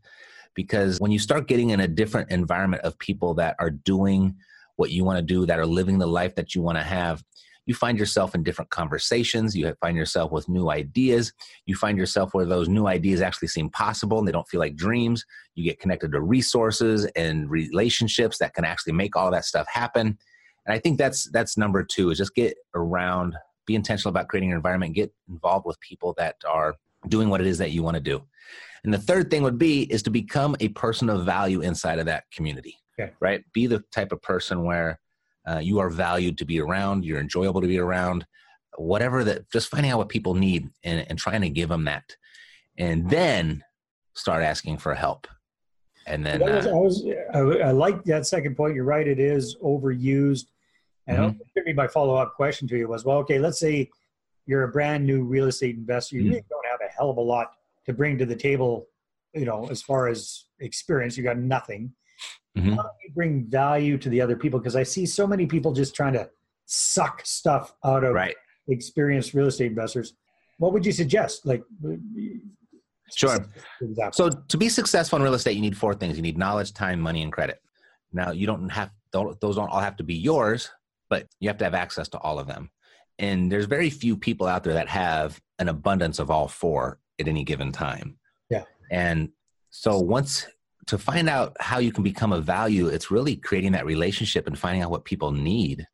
Because 0.53 1.00
when 1.00 1.12
you 1.12 1.19
start 1.19 1.48
getting 1.48 1.72
in 1.72 1.81
a 1.81 1.88
different 1.88 2.31
environment 2.31 2.84
of 2.84 2.98
people 3.00 3.34
that 3.36 3.55
are 3.60 3.72
doing 3.72 4.36
what 4.75 4.91
you 4.91 5.03
want 5.03 5.17
to 5.17 5.24
do, 5.24 5.46
that 5.46 5.60
are 5.60 5.65
living 5.65 5.98
the 5.98 6.08
life 6.08 6.36
that 6.36 6.55
you 6.55 6.62
want 6.62 6.77
to 6.77 6.84
have, 6.84 7.24
you 7.65 7.74
find 7.74 7.98
yourself 7.98 8.36
in 8.36 8.44
different 8.44 8.70
conversations. 8.70 9.55
You 9.55 9.74
find 9.82 9.98
yourself 9.98 10.32
with 10.32 10.48
new 10.48 10.70
ideas. 10.70 11.34
You 11.65 11.75
find 11.75 11.98
yourself 11.98 12.34
where 12.34 12.46
those 12.46 12.70
new 12.70 12.88
ideas 12.88 13.22
actually 13.22 13.48
seem 13.48 13.70
possible 13.70 14.20
and 14.20 14.27
they 14.27 14.32
don't 14.32 14.48
feel 14.48 14.60
like 14.60 14.75
dreams. 14.75 15.25
You 15.55 15.63
get 15.63 15.79
connected 15.79 16.12
to 16.12 16.22
resources 16.22 17.05
and 17.15 17.50
relationships 17.50 18.38
that 18.38 18.53
can 18.53 18.65
actually 18.65 18.94
make 18.94 19.15
all 19.15 19.32
that 19.32 19.46
stuff 19.46 19.67
happen. 19.67 20.17
And 20.65 20.75
I 20.75 20.79
think 20.79 20.98
that's 20.98 21.29
that's 21.32 21.58
number 21.58 21.84
two 21.84 22.12
is 22.12 22.17
just 22.17 22.36
get 22.36 22.55
around, 22.75 23.36
be 23.65 23.75
intentional 23.75 24.12
about 24.12 24.27
creating 24.27 24.51
an 24.51 24.58
environment, 24.58 24.96
get 24.96 25.12
involved 25.27 25.65
with 25.65 25.79
people 25.79 26.13
that 26.17 26.36
are 26.48 26.75
doing 27.08 27.29
what 27.29 27.41
it 27.41 27.48
is 27.48 27.58
that 27.58 27.72
you 27.72 27.82
want 27.84 27.96
to 27.96 28.01
do. 28.01 28.24
And 28.84 28.94
the 28.94 29.00
third 29.00 29.31
thing 29.31 29.42
would 29.42 29.57
be 29.57 29.83
is 29.92 30.03
to 30.03 30.11
become 30.11 30.55
a 30.59 30.68
person 30.70 31.09
of 31.09 31.25
value 31.25 31.61
inside 31.61 31.98
of 31.98 32.05
that 32.05 32.25
community. 32.31 32.77
Okay. 32.98 33.12
Right? 33.20 33.44
Be 33.53 33.68
the 33.68 33.84
type 33.92 34.12
of 34.12 34.22
person 34.22 34.64
where 34.64 35.00
uh, 35.48 35.60
you 35.60 35.79
are 35.79 35.90
valued 35.90 36.38
to 36.38 36.46
be 36.46 36.60
around 36.60 37.05
you're 37.05 37.20
enjoyable 37.20 37.62
to 37.62 37.68
be 37.68 37.79
around 37.79 38.25
whatever 38.77 39.24
that 39.24 39.50
just 39.51 39.70
finding 39.70 39.92
out 39.92 39.98
what 39.98 40.10
people 40.10 40.34
need 40.34 40.70
and, 40.84 41.05
and 41.10 41.18
trying 41.18 41.42
to 41.42 41.50
give 41.50 41.70
them 41.70 41.86
that 41.86 42.16
and 42.77 43.10
then 43.10 43.64
start 44.14 44.44
asking 44.44 44.77
for 44.77 44.94
help 44.94 45.27
and 46.08 46.25
then 46.25 46.40
was, 46.40 46.68
uh, 46.68 46.70
I, 46.70 46.74
was, 46.74 47.05
I, 47.34 47.40
I, 47.68 47.72
like 47.72 48.03
that 48.05 48.27
second 48.27 48.55
point 48.55 48.75
you're 48.75 48.84
right 48.84 49.08
it 49.08 49.20
is 49.20 49.55
overused 49.58 50.48
and 51.08 51.36
mm-hmm. 51.36 51.75
my 51.75 51.88
follow-up 51.88 52.34
question 52.36 52.68
to 52.68 52.77
you 52.77 52.88
was 52.88 53.05
well 53.05 53.18
okay 53.18 53.40
let's 53.40 53.60
say 53.60 53.90
you're 54.46 54.64
a 54.64 54.70
brand 54.70 55.05
new 55.05 55.24
real 55.24 55.46
estate 55.46 55.75
investor 55.75 56.16
you 56.16 56.24
mm-hmm. 56.24 56.31
really 56.31 56.46
don't 56.50 56.66
have 56.70 56.79
a 56.81 56.92
hell 56.92 57.10
of 57.10 57.18
a 57.18 57.22
lot 57.22 57.51
to 57.86 57.94
bring 57.94 58.18
to 58.18 58.25
the 58.25 58.36
table 58.36 58.88
you 59.34 59.46
know 59.46 59.68
as 59.70 59.81
far 59.81 60.08
as 60.08 60.46
experience 60.60 61.18
you 61.18 61.24
got 61.24 61.38
nothing 61.38 61.94
Mm-hmm. 62.57 62.74
How 62.74 62.83
do 62.83 62.89
you 63.07 63.13
bring 63.13 63.46
value 63.46 63.98
to 63.98 64.09
the 64.09 64.22
other 64.22 64.35
people? 64.35 64.59
Because 64.59 64.75
I 64.75 64.83
see 64.83 65.05
so 65.05 65.27
many 65.27 65.46
people 65.46 65.74
just 65.74 65.96
trying 65.96 66.13
to 66.13 66.29
suck 66.65 67.22
stuff 67.25 67.74
out 67.83 68.03
of 68.03 68.13
right. 68.13 68.35
experienced 68.68 69.33
real 69.33 69.48
estate 69.48 69.68
investors. 69.68 70.13
What 70.57 70.72
would 70.74 70.85
you 70.85 70.91
suggest? 70.91 71.46
Like, 71.46 71.63
sure. 73.13 73.46
So 74.11 74.29
to 74.29 74.57
be 74.57 74.70
successful 74.70 75.18
in 75.18 75.24
real 75.24 75.33
estate, 75.33 75.55
you 75.55 75.61
need 75.61 75.77
four 75.77 75.94
things: 75.94 76.15
you 76.15 76.24
need 76.24 76.37
knowledge, 76.37 76.74
time, 76.74 77.00
money, 77.01 77.22
and 77.22 77.31
credit. 77.31 77.61
Now, 78.13 78.31
you 78.31 78.48
don't 78.48 78.70
have 78.70 78.91
don't, 79.11 79.39
those 79.41 79.57
don't 79.57 79.70
all 79.70 79.81
have 79.81 79.98
to 79.98 80.03
be 80.03 80.15
yours, 80.15 80.72
but 81.09 81.27
you 81.39 81.50
have 81.50 81.57
to 81.57 81.65
have 81.65 81.74
access 81.74 82.07
to 82.09 82.18
all 82.20 82.39
of 82.39 82.48
them. 82.48 82.70
And 83.20 83.51
there's 83.51 83.65
very 83.65 83.89
few 83.89 84.18
people 84.18 84.48
out 84.48 84.63
there 84.63 84.74
that 84.74 84.89
have 84.89 85.41
an 85.59 85.70
abundance 85.70 86.20
of 86.20 86.29
all 86.29 86.48
four 86.48 87.00
at 87.20 87.27
any 87.27 87.44
given 87.44 87.72
time. 87.72 88.18
Yeah. 88.50 88.63
And 88.91 89.29
so 89.70 90.00
once 90.00 90.48
to 90.87 90.98
find 90.98 91.27
out 91.29 91.55
how 91.59 91.79
you 91.79 91.91
can 91.91 92.03
become 92.03 92.31
a 92.31 92.41
value, 92.41 92.87
it's 92.87 93.09
really 93.09 93.35
creating 93.35 93.71
that 93.71 93.85
relationship 93.85 94.48
and 94.48 94.57
finding 94.57 94.83
out 94.83 94.91
what 94.91 95.05
people 95.05 95.31
need. 95.31 95.87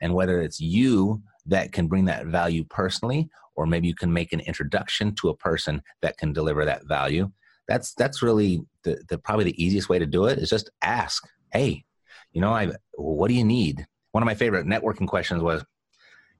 And 0.00 0.14
whether 0.14 0.40
it's 0.40 0.60
you 0.60 1.22
that 1.46 1.72
can 1.72 1.86
bring 1.86 2.06
that 2.06 2.26
value 2.26 2.64
personally, 2.64 3.28
or 3.54 3.66
maybe 3.66 3.86
you 3.86 3.94
can 3.94 4.12
make 4.12 4.32
an 4.32 4.40
introduction 4.40 5.14
to 5.16 5.28
a 5.28 5.36
person 5.36 5.82
that 6.02 6.16
can 6.18 6.32
deliver 6.32 6.64
that 6.64 6.86
value. 6.86 7.30
That's 7.68 7.94
that's 7.94 8.22
really 8.22 8.62
the, 8.82 9.02
the 9.08 9.18
probably 9.18 9.44
the 9.44 9.64
easiest 9.64 9.88
way 9.88 9.98
to 9.98 10.06
do 10.06 10.26
it 10.26 10.38
is 10.38 10.50
just 10.50 10.70
ask, 10.82 11.26
hey, 11.52 11.84
you 12.32 12.40
know, 12.40 12.52
I 12.52 12.72
what 12.94 13.28
do 13.28 13.34
you 13.34 13.44
need? 13.44 13.86
One 14.12 14.22
of 14.22 14.26
my 14.26 14.34
favorite 14.34 14.66
networking 14.66 15.06
questions 15.06 15.42
was, 15.42 15.64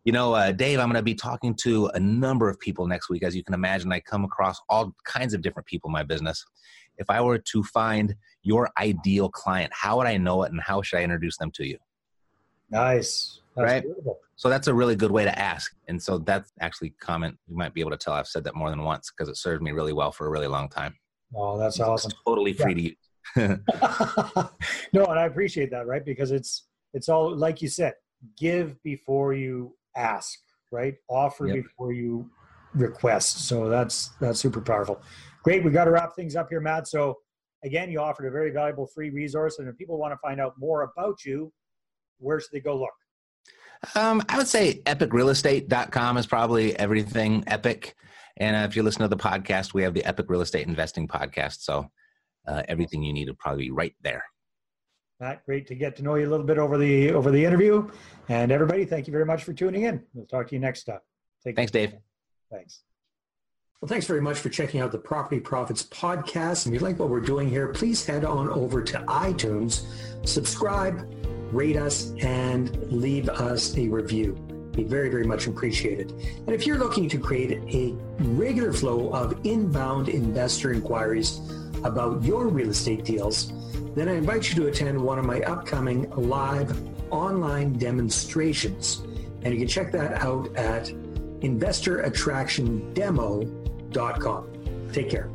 you 0.05 0.13
know, 0.13 0.35
uh, 0.35 0.53
Dave, 0.53 0.81
I'm 0.81 0.89
going 0.89 0.97
to 0.97 1.03
be 1.03 1.15
talking 1.15 1.55
to 1.63 1.87
a 1.95 2.01
number 2.01 2.49
of 2.49 2.59
people 2.59 2.87
next 2.87 3.09
week. 3.09 3.23
As 3.23 3.35
you 3.35 3.43
can 3.43 3.55
imagine, 3.55 3.93
I 3.93 4.01
come 4.01 4.25
across 4.25 4.61
all 4.69 4.95
kinds 5.05 5.33
of 5.33 5.43
different 5.43 5.67
people 5.67 5.89
in 5.89 5.93
my 5.93 6.03
business 6.03 6.45
if 6.99 7.11
I 7.11 7.21
were 7.21 7.39
to 7.39 7.63
find 7.65 8.15
your 8.43 8.71
ideal 8.79 9.29
client, 9.29 9.73
how 9.75 9.99
would 9.99 10.07
I 10.07 10.17
know 10.17 10.43
it 10.43 10.53
and 10.53 10.61
how 10.61 10.83
should 10.83 10.99
I 10.99 11.03
introduce 11.03 11.37
them 11.37 11.51
to 11.53 11.67
you? 11.67 11.79
Nice. 12.71 13.41
That's 13.57 13.65
right. 13.65 13.83
Beautiful. 13.83 14.19
So 14.37 14.49
that's 14.49 14.67
a 14.67 14.75
really 14.75 14.97
good 14.97 15.11
way 15.11 15.25
to 15.25 15.39
ask. 15.39 15.75
And 15.89 16.03
so 16.03 16.19
that's 16.19 16.53
actually 16.61 16.91
comment 17.01 17.37
you 17.47 17.57
might 17.57 17.73
be 17.73 17.81
able 17.81 17.93
to 17.93 17.97
tell 17.97 18.13
I've 18.13 18.27
said 18.27 18.45
that 18.45 18.55
more 18.55 18.71
than 18.71 18.83
once 18.83 19.11
because 19.11 19.29
it 19.29 19.37
served 19.37 19.63
me 19.63 19.71
really 19.71 19.93
well 19.93 20.11
for 20.11 20.27
a 20.27 20.31
really 20.31 20.49
long 20.49 20.69
time. 20.69 20.95
Oh, 21.35 21.59
that's 21.59 21.77
it's 21.77 21.87
awesome. 21.87 22.13
Totally 22.27 22.53
free 22.53 22.75
yeah. 22.75 22.77
to 23.37 23.49
use. 23.49 23.59
no, 24.93 25.07
and 25.07 25.19
I 25.19 25.27
appreciate 25.27 25.71
that, 25.71 25.87
right? 25.87 26.05
Because 26.05 26.31
it's 26.31 26.67
it's 26.93 27.09
all 27.09 27.35
like 27.35 27.63
you 27.63 27.69
said, 27.69 27.95
give 28.37 28.81
before 28.83 29.35
you 29.35 29.75
ask, 29.97 30.39
right? 30.71 30.95
Offer 31.09 31.49
yep. 31.49 31.57
before 31.57 31.93
you 31.93 32.31
request. 32.75 33.47
So 33.47 33.69
that's 33.69 34.11
that's 34.21 34.41
super 34.41 34.61
powerful. 34.61 35.01
Great. 35.45 35.63
We 35.63 35.71
got 35.71 35.85
to 35.85 35.91
wrap 35.91 36.17
things 36.17 36.37
up 36.37 36.49
here, 36.49 36.61
Matt. 36.61 36.89
So, 36.89 37.19
again, 37.63 37.91
you 37.91 38.01
offered 38.01 38.27
a 38.27 38.31
very 38.31 38.51
valuable 38.51 38.87
free 38.87 39.11
resource. 39.11 39.59
And 39.59 39.69
if 39.69 39.77
people 39.77 39.99
want 39.99 40.13
to 40.13 40.19
find 40.19 40.41
out 40.41 40.55
more 40.59 40.83
about 40.83 41.25
you, 41.25 41.53
where 42.19 42.41
should 42.41 42.51
they 42.53 42.61
go 42.61 42.77
look? 42.79 42.91
Um, 43.95 44.23
I 44.29 44.39
would 44.39 44.49
say 44.49 44.81
epicrealestate.com 44.87 46.17
is 46.17 46.27
probably 46.27 46.77
everything 46.79 47.45
epic. 47.47 47.95
And 48.39 48.57
uh, 48.57 48.61
if 48.61 48.75
you 48.75 48.83
listen 48.83 49.03
to 49.03 49.09
the 49.09 49.17
podcast, 49.17 49.75
we 49.75 49.83
have 49.83 49.95
the 49.95 50.05
Epic 50.05 50.27
Real 50.29 50.41
Estate 50.41 50.67
Investing 50.67 51.07
podcast. 51.07 51.61
So 51.61 51.91
uh, 52.49 52.63
everything 52.67 53.03
you 53.03 53.13
need 53.13 53.29
will 53.29 53.37
probably 53.37 53.65
be 53.65 53.71
right 53.71 53.95
there. 54.03 54.25
Matt, 55.21 55.45
great 55.45 55.67
to 55.69 55.75
get 55.75 55.95
to 55.97 56.03
know 56.03 56.17
you 56.17 56.27
a 56.27 56.31
little 56.31 56.47
bit 56.47 56.59
over 56.59 56.77
the 56.77 57.13
over 57.13 57.31
the 57.31 57.45
interview. 57.45 57.89
And 58.29 58.51
everybody, 58.51 58.85
thank 58.85 59.07
you 59.07 59.13
very 59.13 59.25
much 59.25 59.45
for 59.45 59.53
tuning 59.53 59.83
in. 59.83 60.03
We'll 60.13 60.27
talk 60.27 60.49
to 60.49 60.55
you 60.55 60.61
next 60.61 60.85
time. 60.85 61.01
Take 61.45 61.55
Thanks, 61.55 61.71
care. 61.71 61.89
Dave. 61.89 61.99
Thanks. 62.51 62.83
Well, 63.85 63.91
thanks 63.91 64.07
very 64.07 64.23
much 64.23 64.39
for 64.39 64.49
checking 64.49 64.81
out 64.81 64.93
the 64.93 64.99
Property 64.99 65.39
Profits 65.39 65.83
podcast. 65.83 66.65
And 66.65 66.75
if 66.75 66.81
you 66.81 66.87
like 66.87 66.99
what 66.99 67.11
we're 67.11 67.21
doing 67.21 67.51
here, 67.51 67.69
please 67.69 68.03
head 68.03 68.25
on 68.25 68.49
over 68.49 68.83
to 68.83 68.99
iTunes, 69.01 69.85
subscribe, 70.27 71.07
rate 71.53 71.77
us, 71.77 72.15
and 72.23 72.75
leave 72.91 73.29
us 73.29 73.77
a 73.77 73.87
review. 73.89 74.33
Be 74.73 74.85
very, 74.85 75.11
very 75.11 75.27
much 75.27 75.49
appreciated. 75.49 76.13
And 76.13 76.55
if 76.55 76.67
you're 76.67 76.79
looking 76.79 77.11
to 77.11 77.19
create 77.19 77.61
a 77.75 77.95
regular 78.21 78.73
flow 78.73 79.13
of 79.13 79.39
inbound 79.45 80.09
investor 80.09 80.73
inquiries 80.73 81.41
about 81.85 82.23
your 82.23 82.49
real 82.49 82.71
estate 82.71 83.05
deals, 83.05 83.53
then 83.95 84.09
I 84.09 84.15
invite 84.15 84.49
you 84.49 84.55
to 84.63 84.69
attend 84.69 84.99
one 84.99 85.19
of 85.19 85.27
my 85.27 85.43
upcoming 85.43 86.09
live 86.13 86.75
online 87.13 87.75
demonstrations. 87.75 89.03
And 89.43 89.53
you 89.53 89.59
can 89.59 89.69
check 89.69 89.93
that 89.93 90.23
out 90.23 90.57
at 90.57 90.89
investorattractiondemo.com. 91.43 93.74
Take 94.93 95.11
care. 95.11 95.34